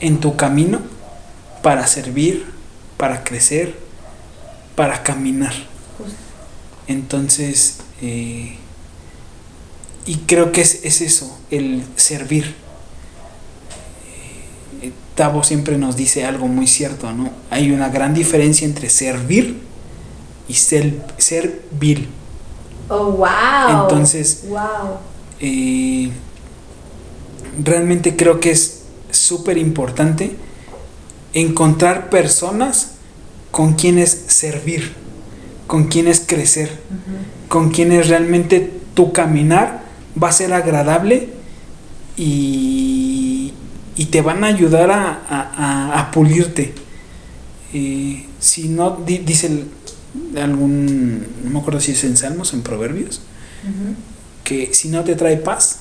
[0.00, 0.80] en tu camino
[1.62, 2.44] para servir,
[2.96, 3.74] para crecer,
[4.74, 5.54] para caminar.
[6.86, 8.56] Entonces, eh,
[10.06, 12.54] y creo que es, es eso, el servir.
[14.82, 17.30] Eh, Tavo siempre nos dice algo muy cierto, ¿no?
[17.50, 19.60] Hay una gran diferencia entre servir
[20.48, 22.08] y ser, servir.
[22.94, 23.82] Oh, wow.
[23.82, 24.98] Entonces- Wow.
[25.40, 26.10] Eh,
[27.64, 30.36] realmente creo que es súper importante
[31.32, 32.92] encontrar personas
[33.50, 34.92] con quienes servir,
[35.66, 36.80] con quienes crecer,
[37.48, 39.82] con quienes realmente tu caminar
[40.22, 41.28] va a ser agradable
[42.16, 43.52] y,
[43.96, 46.74] y te van a ayudar a, a- a pulirte.
[47.74, 49.68] Eh, si no, di- dice el-
[50.36, 53.20] algún, no me acuerdo si es en Salmos, en Proverbios,
[54.44, 55.80] que si no te trae paz,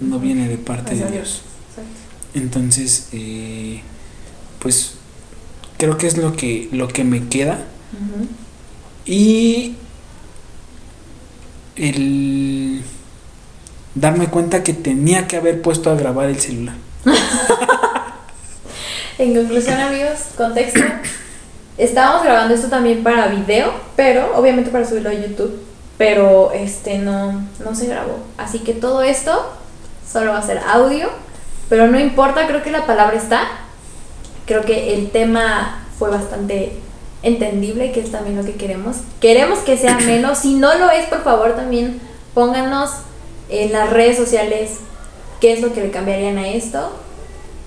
[0.00, 1.10] no viene de parte de.
[1.10, 1.42] Dios.
[2.34, 3.80] Entonces, eh,
[4.58, 4.94] pues
[5.78, 7.64] creo que es lo que, lo que me queda.
[9.06, 9.76] Y
[11.76, 12.82] el
[13.94, 16.76] darme cuenta que tenía que haber puesto a grabar el celular.
[19.16, 20.80] En conclusión, amigos, contexto.
[21.76, 25.60] Estábamos grabando esto también para video, pero obviamente para subirlo a YouTube,
[25.98, 28.18] pero este no, no se grabó.
[28.38, 29.52] Así que todo esto
[30.06, 31.08] solo va a ser audio,
[31.68, 33.48] pero no importa, creo que la palabra está.
[34.46, 36.78] Creo que el tema fue bastante
[37.22, 38.98] entendible, que es también lo que queremos.
[39.20, 42.00] Queremos que sea menos, si no lo es, por favor también
[42.34, 42.90] pónganos
[43.48, 44.78] en las redes sociales
[45.40, 46.92] qué es lo que le cambiarían a esto.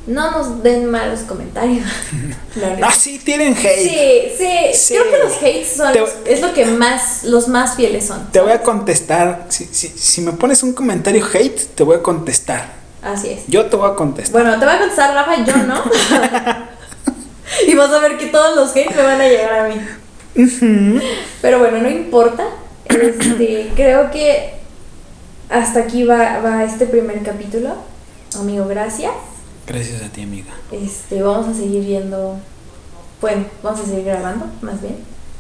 [0.08, 1.86] No nos den malos comentarios.
[2.82, 3.78] Ah, sí, tienen hate.
[3.84, 4.94] Sí, sí, Sí.
[4.96, 8.32] Creo que los hates son Te- es lo que más los más fieles son.
[8.32, 9.46] Te voy a contestar.
[9.50, 12.74] Si, si, si me pones un comentario hate, te voy a contestar.
[13.04, 13.42] Así es.
[13.48, 14.42] Yo te voy a contestar.
[14.42, 15.84] Bueno, te voy a contestar Rafa, yo no.
[17.68, 19.82] y vas a ver que todos los hates me van a llegar a mí.
[21.42, 22.46] Pero bueno, no importa.
[22.86, 24.54] Este, creo que
[25.50, 27.76] hasta aquí va, va este primer capítulo.
[28.40, 29.12] Amigo, gracias.
[29.68, 30.54] Gracias a ti, amiga.
[30.72, 32.40] Este, vamos a seguir viendo,
[33.22, 34.96] bueno, vamos a seguir grabando, más bien.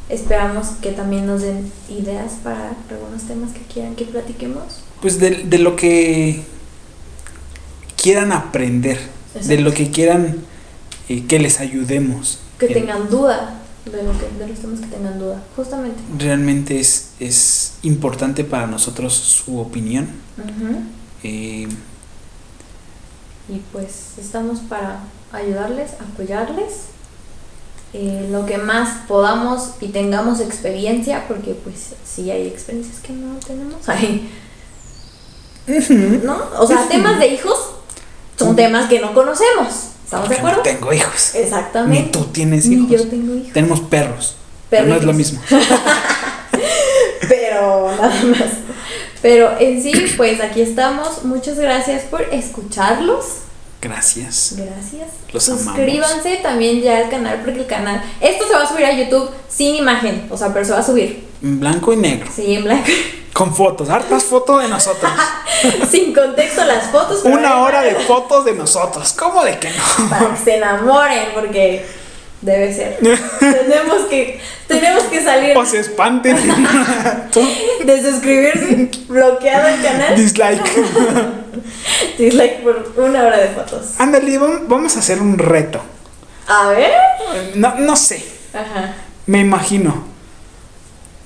[0.09, 4.63] Esperamos que también nos den ideas para algunos temas que quieran que platiquemos.
[5.01, 6.43] Pues de, de lo que
[8.01, 8.99] quieran aprender,
[9.45, 10.37] de lo que quieran
[11.09, 12.39] eh, que les ayudemos.
[12.59, 15.99] Que En- tengan duda de, lo que, de los temas que tengan duda, justamente.
[16.17, 20.07] Realmente es, es importante para nosotros su opinión.
[21.23, 21.67] Eh,
[23.49, 24.99] Y pues estamos para
[25.31, 26.73] ayudarles, apoyarles.
[27.93, 33.35] eh, lo que más podamos y tengamos experiencia, porque pues sí hay experiencias que no
[33.45, 33.87] tenemos.
[33.87, 34.29] Ay,
[36.23, 36.37] ¿No?
[36.59, 37.57] O sea, temas de hijos
[38.37, 39.67] son temas que no conocemos.
[40.03, 40.61] ¿Estamos de porque no acuerdo?
[40.63, 41.35] tengo hijos.
[41.35, 42.03] Exactamente.
[42.05, 42.89] Ni tú tienes Ni hijos.
[42.91, 43.53] yo tengo hijos.
[43.53, 44.35] Tenemos perros.
[44.69, 45.41] Pero no es lo mismo.
[47.29, 48.51] Pero nada más.
[49.27, 51.25] Pero en sí, pues aquí estamos.
[51.25, 53.25] Muchas gracias por escucharlos.
[53.81, 54.55] Gracias.
[54.55, 55.09] Gracias.
[55.33, 55.65] Los amamos.
[55.65, 58.01] Suscríbanse también ya al canal porque el canal.
[58.21, 60.29] Esto se va a subir a YouTube sin imagen.
[60.31, 61.27] O sea, pero se va a subir.
[61.43, 62.29] En blanco y negro.
[62.33, 62.87] Sí, en blanco.
[63.33, 63.89] Con fotos.
[63.89, 65.11] Hartas fotos de nosotros.
[65.91, 67.25] sin contexto las fotos.
[67.25, 69.11] Una hora de fotos de nosotros.
[69.11, 70.09] ¿Cómo de que no?
[70.09, 71.85] Para que se enamoren, porque
[72.41, 72.97] debe ser.
[73.39, 76.35] tenemos que tenemos que salir O se espanten.
[77.85, 80.15] De suscribirse, bloqueado el canal.
[80.15, 80.71] Dislike.
[82.17, 83.91] Dislike por una hora de fotos.
[83.99, 85.81] Ándale, vam- vamos a hacer un reto.
[86.47, 86.91] A ver.
[87.55, 88.23] No, no sé.
[88.53, 88.95] Ajá.
[89.25, 90.05] Me imagino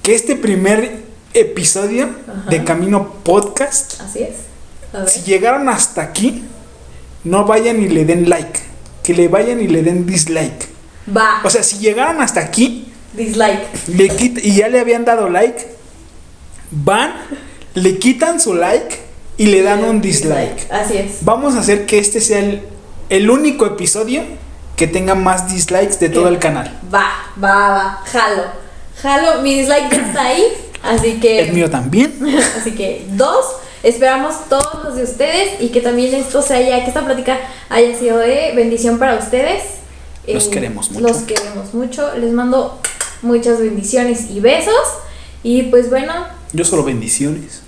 [0.04, 1.00] que este primer
[1.34, 2.50] episodio Ajá.
[2.50, 4.36] de Camino Podcast, Así es.
[4.94, 5.10] A ver.
[5.10, 6.44] si llegaron hasta aquí,
[7.24, 8.60] no vayan y le den like.
[9.04, 10.68] Que le vayan y le den dislike.
[11.16, 11.42] Va.
[11.44, 13.88] O sea, si llegaron hasta aquí Dislike.
[13.88, 15.68] le quit- y ya le habían dado like,
[16.72, 17.14] van,
[17.74, 19.00] le quitan su like
[19.38, 20.72] y le dan un dislike.
[20.72, 21.18] Así es.
[21.22, 22.62] Vamos a hacer que este sea el,
[23.10, 24.24] el único episodio
[24.76, 26.80] que tenga más dislikes de todo el canal.
[26.94, 27.12] Va,
[27.44, 28.04] va, va.
[28.06, 28.44] Jalo.
[29.02, 29.42] Jalo.
[29.42, 30.44] Mi dislike ya está ahí.
[30.84, 31.40] Así que.
[31.42, 32.14] El mío también.
[32.60, 33.46] Así que dos.
[33.84, 37.40] Esperamos todos los de ustedes y que también esto se haya, que esta plática
[37.70, 39.64] haya sido de bendición para ustedes.
[40.28, 41.08] Eh, Los queremos mucho.
[41.08, 42.16] Los queremos mucho.
[42.18, 42.80] Les mando
[43.22, 44.74] muchas bendiciones y besos.
[45.44, 46.14] Y pues bueno,
[46.54, 47.62] Yo solo bendiciones.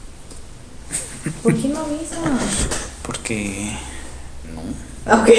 [1.42, 2.68] ¿por qué no besos?
[3.02, 3.72] Porque.
[5.06, 5.30] Ok,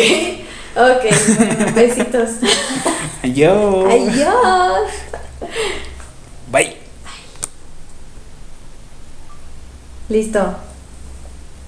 [0.76, 2.30] ok, bueno, besitos.
[3.22, 3.86] Adiós.
[3.92, 4.90] Adiós.
[6.50, 6.76] Bye.
[10.08, 10.56] Listo.